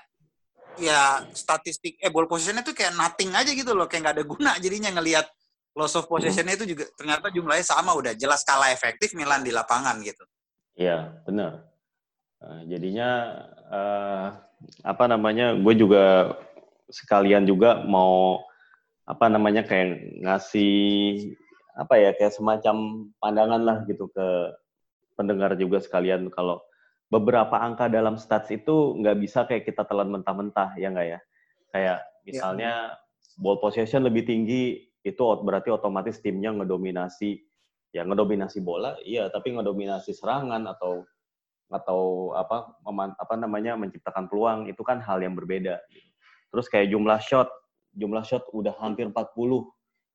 ya 0.77 1.25
statistik 1.33 1.97
eh 2.01 2.13
ball 2.13 2.29
possessionnya 2.29 2.61
tuh 2.61 2.77
kayak 2.77 2.93
nothing 2.97 3.33
aja 3.33 3.49
gitu 3.53 3.73
loh, 3.73 3.89
kayak 3.89 4.03
nggak 4.05 4.17
ada 4.21 4.25
guna 4.29 4.51
jadinya 4.61 4.93
ngelihat 5.01 5.25
loss 5.77 5.97
of 5.97 6.09
possessionnya 6.09 6.57
itu 6.57 6.65
juga 6.77 6.89
ternyata 6.97 7.29
jumlahnya 7.33 7.65
sama 7.65 7.93
udah 7.97 8.13
jelas 8.17 8.45
kalah 8.45 8.73
efektif 8.73 9.13
Milan 9.13 9.45
di 9.45 9.53
lapangan 9.53 10.01
gitu. 10.01 10.25
Iya, 10.77 11.21
benar. 11.25 11.65
Eh, 12.41 12.61
jadinya 12.69 13.09
eh, 13.73 14.29
apa 14.83 15.05
namanya? 15.11 15.57
Gue 15.57 15.75
juga 15.77 16.37
sekalian 16.90 17.45
juga 17.45 17.83
mau 17.85 18.42
apa 19.07 19.31
namanya 19.31 19.62
kayak 19.62 20.23
ngasih 20.23 20.75
apa 21.79 21.95
ya 22.01 22.11
kayak 22.16 22.35
semacam 22.35 23.07
pandangan 23.23 23.62
lah 23.62 23.79
gitu 23.87 24.11
ke 24.11 24.27
pendengar 25.14 25.55
juga 25.55 25.79
sekalian 25.79 26.27
kalau 26.33 26.59
beberapa 27.07 27.55
angka 27.55 27.87
dalam 27.87 28.19
stats 28.19 28.51
itu 28.51 28.99
nggak 28.99 29.16
bisa 29.23 29.47
kayak 29.47 29.69
kita 29.69 29.87
telan 29.87 30.11
mentah-mentah 30.11 30.75
ya 30.75 30.90
nggak 30.90 31.07
ya 31.07 31.21
kayak 31.71 31.99
misalnya 32.27 32.73
ball 33.38 33.62
possession 33.62 34.03
lebih 34.03 34.27
tinggi 34.27 34.90
itu 35.07 35.23
berarti 35.47 35.71
otomatis 35.71 36.19
timnya 36.19 36.51
ngedominasi 36.51 37.38
ya 37.95 38.03
ngedominasi 38.03 38.59
bola 38.64 38.99
iya 39.07 39.31
tapi 39.31 39.55
ngedominasi 39.55 40.11
serangan 40.11 40.66
atau 40.66 41.07
atau 41.67 42.33
apa 42.39 42.79
apa 43.19 43.35
namanya 43.35 43.75
menciptakan 43.75 44.31
peluang 44.31 44.71
itu 44.71 44.81
kan 44.87 45.03
hal 45.03 45.19
yang 45.23 45.35
berbeda. 45.35 45.83
Terus 46.51 46.67
kayak 46.71 46.95
jumlah 46.95 47.19
shot 47.23 47.51
jumlah 47.97 48.23
shot 48.23 48.45
udah 48.53 48.77
hampir 48.79 49.09
40 49.09 49.17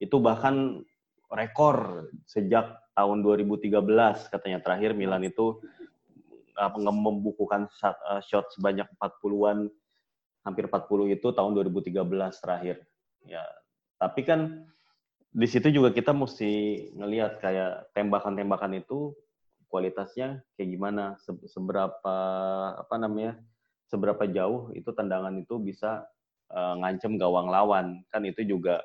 itu 0.02 0.16
bahkan 0.22 0.86
rekor 1.32 2.08
sejak 2.30 2.78
tahun 2.94 3.24
2013 3.26 3.72
katanya. 4.30 4.60
Terakhir 4.62 4.94
Milan 4.94 5.26
itu 5.26 5.60
apa, 6.56 6.78
membukukan 6.78 7.72
shot, 7.74 7.98
eh, 8.16 8.22
shot 8.22 8.52
sebanyak 8.54 8.86
40-an 9.00 9.72
hampir 10.46 10.66
40 10.70 11.10
itu 11.10 11.28
tahun 11.34 11.52
2013 11.58 12.38
terakhir. 12.40 12.86
Ya 13.26 13.44
tapi 14.02 14.26
kan 14.26 14.66
di 15.32 15.46
situ 15.46 15.70
juga 15.70 15.94
kita 15.94 16.10
mesti 16.10 16.50
ngelihat 16.98 17.38
kayak 17.38 17.94
tembakan-tembakan 17.94 18.82
itu 18.82 19.14
kualitasnya 19.72 20.44
kayak 20.60 20.70
gimana 20.70 21.04
se- 21.24 21.48
seberapa 21.48 22.18
apa 22.76 22.96
namanya 23.00 23.40
seberapa 23.88 24.28
jauh 24.28 24.70
itu 24.76 24.92
tendangan 24.92 25.32
itu 25.40 25.56
bisa 25.58 26.04
eh, 26.52 26.74
ngancem 26.84 27.16
gawang 27.16 27.48
lawan. 27.48 28.04
Kan 28.12 28.28
itu 28.28 28.44
juga 28.44 28.84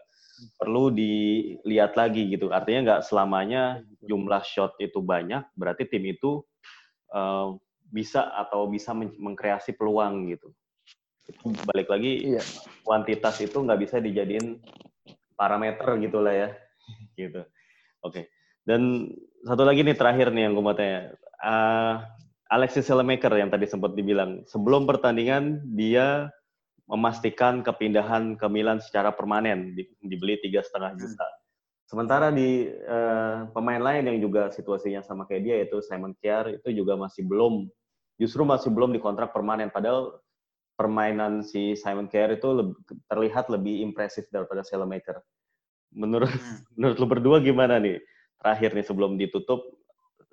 perlu 0.60 0.94
dilihat 0.94 1.98
lagi 1.98 2.30
gitu. 2.30 2.54
Artinya 2.54 2.80
nggak 2.86 3.02
selamanya 3.04 3.82
jumlah 4.06 4.46
shot 4.46 4.78
itu 4.78 5.02
banyak 5.02 5.42
berarti 5.58 5.90
tim 5.90 6.06
itu 6.06 6.46
eh, 7.10 7.48
bisa 7.90 8.30
atau 8.38 8.70
bisa 8.70 8.94
men- 8.94 9.18
mengkreasi 9.18 9.74
peluang 9.74 10.30
gitu. 10.30 10.54
Itu 11.26 11.50
balik 11.66 11.90
lagi 11.90 12.34
Iya. 12.34 12.42
kuantitas 12.86 13.42
itu 13.42 13.58
nggak 13.58 13.80
bisa 13.82 13.98
dijadiin 13.98 14.62
parameter 15.34 15.98
gitu 15.98 16.22
lah 16.22 16.34
ya 16.34 16.48
gitu. 17.18 17.42
Oke. 18.02 18.30
Dan 18.66 19.10
satu 19.46 19.62
lagi 19.62 19.86
nih 19.86 19.94
terakhir 19.94 20.34
nih 20.34 20.50
yang 20.50 20.52
gue 20.58 20.64
mau 20.64 20.74
tanya 20.74 21.14
Ah, 21.36 22.08
Alexis 22.48 22.88
Selemaker 22.88 23.28
yang 23.36 23.52
tadi 23.52 23.68
sempat 23.68 23.92
dibilang 23.92 24.42
sebelum 24.48 24.88
pertandingan 24.88 25.60
dia 25.76 26.32
memastikan 26.88 27.60
kepindahan 27.60 28.40
ke 28.40 28.46
Milan 28.48 28.80
secara 28.80 29.12
permanen 29.12 29.76
di- 29.76 29.90
dibeli 30.00 30.40
tiga 30.40 30.64
setengah 30.64 30.96
juta 30.96 31.26
sementara 31.86 32.32
di 32.32 32.66
eh, 32.72 33.36
pemain 33.52 33.78
lain 33.78 34.10
yang 34.10 34.18
juga 34.18 34.48
situasinya 34.50 35.04
sama 35.04 35.28
kayak 35.28 35.42
dia 35.44 35.54
yaitu 35.62 35.78
Simon 35.84 36.16
Kjaer 36.18 36.58
itu 36.58 36.72
juga 36.72 36.96
masih 36.96 37.22
belum 37.22 37.68
justru 38.16 38.42
masih 38.42 38.72
belum 38.72 38.96
dikontrak 38.96 39.30
permanen 39.30 39.68
padahal 39.70 40.16
permainan 40.74 41.44
si 41.44 41.76
Simon 41.76 42.08
Kjaer 42.08 42.40
itu 42.40 42.48
leb- 42.48 42.76
terlihat 43.12 43.48
lebih 43.52 43.80
impresif 43.80 44.28
daripada 44.32 44.64
Selemaker. 44.64 45.20
Menurut 45.92 46.28
Hmm. 46.32 46.58
menurut 46.80 46.96
lu 46.96 47.06
berdua 47.08 47.36
gimana 47.44 47.76
nih? 47.76 48.00
Terakhir 48.46 48.78
nih 48.78 48.86
sebelum 48.86 49.18
ditutup, 49.18 49.74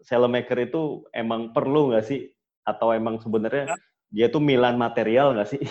Selemaker 0.06 0.70
itu 0.70 1.02
emang 1.10 1.50
perlu 1.50 1.90
nggak 1.90 2.06
sih? 2.06 2.30
Atau 2.62 2.94
emang 2.94 3.18
sebenarnya 3.18 3.74
dia 4.14 4.30
tuh 4.30 4.38
Milan 4.38 4.78
material 4.78 5.34
nggak 5.34 5.50
sih? 5.50 5.64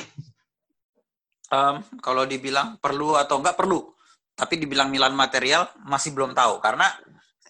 Em, 1.54 1.86
kalau 2.02 2.26
dibilang 2.26 2.82
perlu 2.82 3.14
atau 3.14 3.38
enggak 3.38 3.54
perlu, 3.54 3.94
tapi 4.34 4.58
dibilang 4.58 4.90
Milan 4.90 5.14
material 5.14 5.70
masih 5.86 6.10
belum 6.10 6.34
tahu 6.34 6.58
karena 6.58 6.90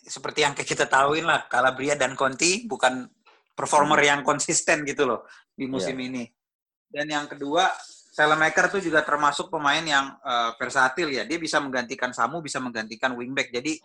seperti 0.04 0.44
yang 0.44 0.52
kita 0.52 0.84
tahuin 0.84 1.24
lah, 1.24 1.48
Calabria 1.48 1.96
dan 1.96 2.12
Conti 2.12 2.68
bukan 2.68 3.08
performer 3.56 3.96
yang 4.04 4.20
konsisten 4.20 4.84
gitu 4.84 5.08
loh 5.08 5.24
di 5.56 5.64
musim 5.64 5.96
ini. 5.96 6.28
Dan 6.84 7.08
yang 7.08 7.24
kedua, 7.24 7.72
Salemaker 8.12 8.68
tuh 8.68 8.84
juga 8.84 9.00
termasuk 9.00 9.48
pemain 9.48 9.80
yang 9.80 10.12
uh, 10.20 10.52
versatil 10.60 11.08
ya. 11.16 11.24
Dia 11.24 11.40
bisa 11.40 11.56
menggantikan 11.64 12.12
Samu, 12.12 12.44
bisa 12.44 12.60
menggantikan 12.60 13.16
wingback. 13.16 13.48
Jadi 13.48 13.80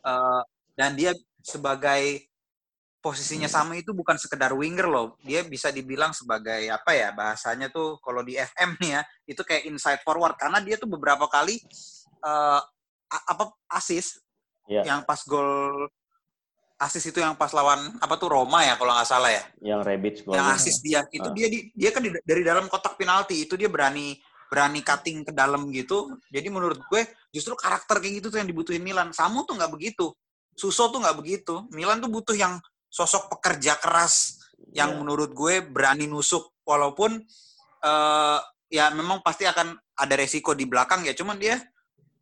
uh, 0.00 0.40
dan 0.72 0.96
dia 0.96 1.12
sebagai 1.44 2.24
posisinya 3.04 3.52
Samu 3.52 3.76
itu 3.76 3.92
bukan 3.92 4.16
sekedar 4.16 4.56
winger 4.56 4.88
loh. 4.88 5.20
Dia 5.20 5.44
bisa 5.44 5.68
dibilang 5.68 6.16
sebagai 6.16 6.72
apa 6.72 6.96
ya 6.96 7.12
bahasanya 7.12 7.68
tuh 7.68 8.00
kalau 8.00 8.24
di 8.24 8.40
FM 8.40 8.80
nih 8.80 8.90
ya 8.96 9.02
itu 9.28 9.44
kayak 9.44 9.68
inside 9.68 10.00
forward 10.00 10.40
karena 10.40 10.56
dia 10.64 10.80
tuh 10.80 10.88
beberapa 10.88 11.28
kali 11.28 11.60
uh, 12.24 12.64
apa 13.12 13.44
asis 13.70 14.24
yeah. 14.66 14.88
yang 14.88 15.04
pas 15.04 15.20
gol 15.28 15.86
asis 16.76 17.08
itu 17.08 17.24
yang 17.24 17.32
pas 17.40 17.48
lawan 17.56 17.96
apa 18.04 18.14
tuh 18.20 18.28
Roma 18.28 18.60
ya 18.60 18.76
kalau 18.76 18.92
nggak 18.92 19.08
salah 19.08 19.32
ya. 19.32 19.42
Yang 19.64 19.80
Rebic 19.88 20.14
Yang 20.28 20.48
asis 20.60 20.76
dia 20.84 21.00
itu 21.08 21.28
uh. 21.28 21.32
dia 21.32 21.46
di, 21.48 21.58
dia 21.72 21.90
kan 21.92 22.04
di, 22.04 22.12
dari 22.20 22.42
dalam 22.44 22.68
kotak 22.68 23.00
penalti 23.00 23.48
itu 23.48 23.56
dia 23.56 23.72
berani 23.72 24.16
berani 24.46 24.80
cutting 24.84 25.24
ke 25.24 25.32
dalam 25.32 25.72
gitu. 25.72 26.12
Jadi 26.28 26.48
menurut 26.52 26.78
gue 26.86 27.02
justru 27.32 27.56
karakter 27.56 27.98
kayak 27.98 28.22
gitu 28.22 28.26
tuh 28.28 28.38
yang 28.38 28.48
dibutuhin 28.48 28.84
Milan. 28.84 29.10
Samu 29.10 29.48
tuh 29.48 29.56
nggak 29.56 29.72
begitu. 29.72 30.12
Suso 30.52 30.92
tuh 30.92 31.00
nggak 31.00 31.16
begitu. 31.16 31.64
Milan 31.72 31.98
tuh 31.98 32.12
butuh 32.12 32.36
yang 32.36 32.60
sosok 32.92 33.32
pekerja 33.32 33.76
keras 33.80 34.40
yang 34.72 34.94
yeah. 34.94 34.98
menurut 35.00 35.32
gue 35.32 35.64
berani 35.64 36.08
nusuk 36.08 36.52
walaupun 36.64 37.20
uh, 37.84 38.38
ya 38.68 38.92
memang 38.92 39.20
pasti 39.24 39.44
akan 39.48 39.76
ada 39.96 40.14
resiko 40.14 40.52
di 40.52 40.68
belakang 40.68 41.08
ya. 41.08 41.16
Cuman 41.16 41.40
dia 41.40 41.56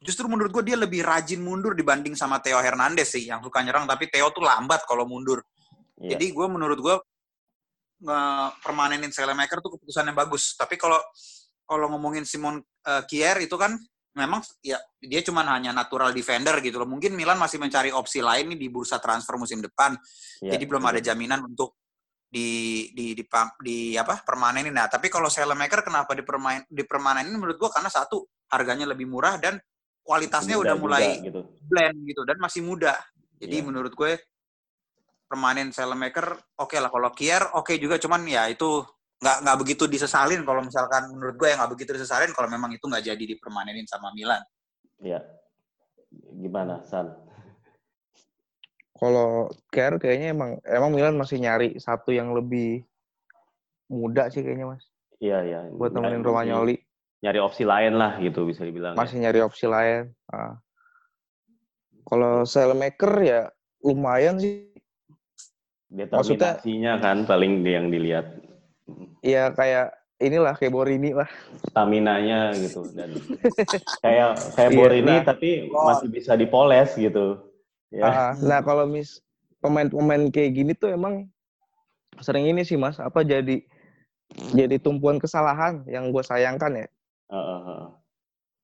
justru 0.04 0.28
menurut 0.28 0.52
gue 0.52 0.64
dia 0.68 0.76
lebih 0.76 1.00
rajin 1.00 1.40
mundur 1.40 1.72
dibanding 1.72 2.12
sama 2.12 2.38
Theo 2.44 2.60
Hernandez 2.60 3.16
sih 3.16 3.24
yang 3.32 3.40
suka 3.40 3.64
nyerang 3.64 3.88
tapi 3.88 4.12
Theo 4.12 4.28
tuh 4.28 4.44
lambat 4.44 4.84
kalau 4.84 5.08
mundur. 5.08 5.40
Yeah. 5.96 6.14
Jadi 6.14 6.36
gue 6.36 6.46
menurut 6.46 6.78
gue 6.78 6.96
permanenin 8.60 9.08
Selemaker 9.08 9.64
tuh 9.64 9.80
keputusan 9.80 10.12
yang 10.12 10.18
bagus. 10.18 10.52
Tapi 10.60 10.76
kalau 10.76 11.00
kalau 11.64 11.88
ngomongin 11.96 12.28
Simon 12.28 12.60
uh, 12.60 13.02
Kier 13.08 13.40
itu 13.40 13.56
kan 13.56 13.72
memang 14.14 14.44
ya 14.60 14.76
dia 15.00 15.24
cuma 15.24 15.42
hanya 15.48 15.72
natural 15.72 16.12
defender 16.12 16.60
gitu 16.60 16.76
loh. 16.76 16.88
Mungkin 16.88 17.16
Milan 17.16 17.40
masih 17.40 17.56
mencari 17.56 17.88
opsi 17.88 18.20
lain 18.20 18.52
nih 18.52 18.58
di 18.60 18.68
bursa 18.68 19.00
transfer 19.00 19.40
musim 19.40 19.64
depan. 19.64 19.96
Yeah, 20.44 20.60
Jadi 20.60 20.64
belum 20.68 20.84
ada 20.84 21.00
jaminan 21.00 21.48
untuk 21.48 21.80
di 22.28 22.90
di 22.92 23.14
di, 23.14 23.24
di, 23.24 23.44
di 23.62 23.76
apa 23.96 24.20
permanenin. 24.20 24.74
Nah, 24.74 24.90
tapi 24.90 25.08
kalau 25.08 25.32
Selemaker 25.32 25.80
kenapa 25.80 26.12
dipermain 26.12 26.66
dipermanenin 26.68 27.32
menurut 27.32 27.56
gua 27.56 27.70
karena 27.72 27.88
satu 27.88 28.26
harganya 28.52 28.84
lebih 28.90 29.08
murah 29.08 29.40
dan 29.40 29.56
kualitasnya 30.04 30.60
udah 30.60 30.76
mulai 30.76 31.18
juga, 31.18 31.26
gitu. 31.32 31.40
blend 31.64 31.98
gitu 32.04 32.22
dan 32.28 32.36
masih 32.36 32.60
muda. 32.60 32.94
Jadi 33.40 33.56
yeah. 33.58 33.66
menurut 33.66 33.92
gue 33.96 34.20
permanen 35.24 35.72
Selemaker 35.72 36.36
oke 36.60 36.70
okay 36.70 36.78
lah 36.78 36.92
kalau 36.92 37.10
Kier 37.16 37.42
oke 37.56 37.72
okay 37.72 37.76
juga 37.80 37.96
cuman 37.96 38.22
ya 38.28 38.46
itu 38.52 38.84
nggak 39.18 39.36
nggak 39.40 39.58
begitu 39.64 39.88
disesalin 39.88 40.44
kalau 40.44 40.60
misalkan 40.60 41.08
menurut 41.08 41.34
gue 41.40 41.48
ya 41.48 41.56
nggak 41.56 41.72
begitu 41.72 41.90
disesalin 41.96 42.30
kalau 42.36 42.46
memang 42.52 42.76
itu 42.76 42.84
nggak 42.84 43.02
jadi 43.02 43.24
dipermanenin 43.34 43.88
sama 43.88 44.12
Milan. 44.12 44.44
Iya. 45.00 45.24
Gimana 46.36 46.84
San? 46.84 47.08
Kalau 48.94 49.48
Kier 49.72 49.96
kayaknya 49.96 50.36
emang 50.36 50.60
emang 50.68 50.92
Milan 50.92 51.16
masih 51.16 51.40
nyari 51.40 51.80
satu 51.80 52.12
yang 52.12 52.36
lebih 52.36 52.84
muda 53.88 54.28
sih 54.28 54.44
kayaknya 54.44 54.76
mas. 54.76 54.84
Iya 55.18 55.40
iya. 55.42 55.58
Buat 55.72 55.96
nemenin 55.96 56.20
Romagnoli 56.20 56.83
nyari 57.24 57.40
opsi 57.40 57.64
lain 57.64 57.96
lah 57.96 58.20
gitu 58.20 58.44
bisa 58.44 58.68
dibilang. 58.68 58.92
Ya. 58.92 59.00
Masih 59.00 59.16
ya. 59.16 59.22
nyari 59.28 59.40
opsi 59.40 59.64
lain. 59.64 60.12
Nah. 60.28 60.60
Kalau 62.04 62.44
maker 62.76 63.12
ya 63.24 63.40
lumayan 63.80 64.36
sih. 64.36 64.68
Determinasinya 65.88 67.00
kan 67.00 67.24
paling 67.24 67.64
yang 67.64 67.88
dilihat. 67.88 68.28
Iya 69.24 69.56
kayak 69.56 69.96
inilah 70.20 70.52
kayak 70.52 70.76
Borini 70.76 71.16
lah. 71.16 71.30
Stamina-nya 71.72 72.52
gitu 72.60 72.84
dan 72.92 73.16
kayak 74.04 74.36
kayak 74.52 74.70
iya, 74.70 74.76
Borini 74.76 75.14
nah, 75.16 75.24
tapi 75.24 75.50
masih 75.72 76.08
bisa 76.12 76.36
dipoles 76.36 76.92
gitu. 76.92 77.40
Ya. 77.88 78.04
Uh, 78.04 78.32
nah 78.44 78.60
kalau 78.60 78.84
mis 78.84 79.24
pemain-pemain 79.64 80.28
kayak 80.28 80.60
gini 80.60 80.72
tuh 80.76 80.92
emang 80.92 81.24
sering 82.20 82.44
ini 82.44 82.62
sih 82.68 82.76
mas 82.76 83.00
apa 83.00 83.24
jadi 83.24 83.64
jadi 84.54 84.76
tumpuan 84.82 85.16
kesalahan 85.16 85.82
yang 85.88 86.10
gue 86.10 86.22
sayangkan 86.22 86.84
ya 86.84 86.86
Uh, 87.28 87.90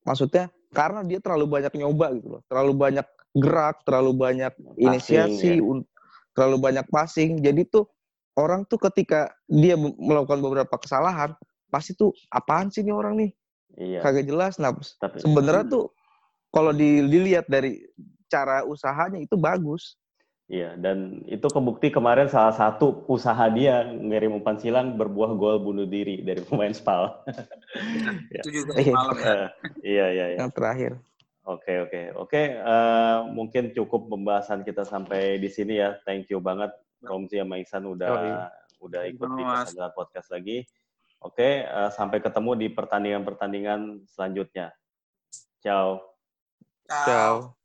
Maksudnya 0.04 0.48
karena 0.72 1.04
dia 1.04 1.18
terlalu 1.20 1.46
banyak 1.60 1.72
nyoba 1.76 2.06
gitu 2.16 2.28
loh, 2.38 2.42
terlalu 2.48 2.72
banyak 2.72 3.06
gerak, 3.36 3.82
terlalu 3.86 4.12
banyak 4.16 4.52
passing, 4.54 4.80
inisiasi, 4.80 5.52
ya. 5.60 5.82
terlalu 6.34 6.56
banyak 6.58 6.86
passing. 6.88 7.30
Jadi 7.38 7.62
tuh 7.68 7.84
orang 8.38 8.64
tuh 8.66 8.80
ketika 8.90 9.30
dia 9.46 9.76
melakukan 9.76 10.40
beberapa 10.40 10.74
kesalahan, 10.80 11.36
pasti 11.68 11.94
tuh 11.94 12.16
apaan 12.32 12.72
sih 12.72 12.82
nih 12.82 12.94
orang 12.94 13.14
nih? 13.18 13.30
Iya. 13.78 14.00
Kagak 14.02 14.26
jelas. 14.26 14.58
Nah, 14.58 14.74
sebenarnya 15.20 15.66
tuh 15.68 15.84
kalau 16.50 16.74
dilihat 16.74 17.46
dari 17.46 17.78
cara 18.26 18.66
usahanya 18.66 19.20
itu 19.20 19.36
bagus. 19.36 19.99
Iya, 20.50 20.74
dan 20.74 21.22
itu 21.30 21.46
kebukti 21.46 21.94
kemarin 21.94 22.26
salah 22.26 22.50
satu 22.50 23.06
usaha 23.06 23.46
dia 23.54 23.86
ngirim 23.86 24.42
umpan 24.42 24.58
silang 24.58 24.98
berbuah 24.98 25.38
gol 25.38 25.62
bunuh 25.62 25.86
diri 25.86 26.26
dari 26.26 26.42
pemain 26.42 26.74
Spal. 26.74 27.22
ya. 28.34 28.42
Itu 28.42 28.50
juga 28.50 28.74
malam 28.82 29.14
ya. 29.14 29.46
iya, 29.86 30.06
iya, 30.10 30.26
iya. 30.34 30.38
Yang 30.42 30.52
terakhir. 30.58 30.92
Oke, 31.46 31.72
oke. 31.86 32.00
Oke, 32.18 32.42
uh, 32.58 33.30
mungkin 33.30 33.70
cukup 33.70 34.10
pembahasan 34.10 34.66
kita 34.66 34.82
sampai 34.82 35.38
di 35.38 35.46
sini 35.46 35.78
ya. 35.78 35.94
Thank 36.02 36.34
you 36.34 36.42
banget 36.42 36.74
Romzi 36.98 37.38
sama 37.38 37.62
Iksan 37.62 37.86
udah 37.86 38.10
oh, 38.10 38.18
iya. 38.18 38.36
udah 38.82 39.02
ikut 39.06 39.30
di 39.38 39.44
podcast 39.94 40.34
lagi. 40.34 40.66
Oke, 41.22 41.62
uh, 41.62 41.94
sampai 41.94 42.18
ketemu 42.18 42.58
di 42.58 42.66
pertandingan-pertandingan 42.74 44.02
selanjutnya. 44.10 44.74
Ciao. 45.62 46.02
Ciao. 46.90 47.59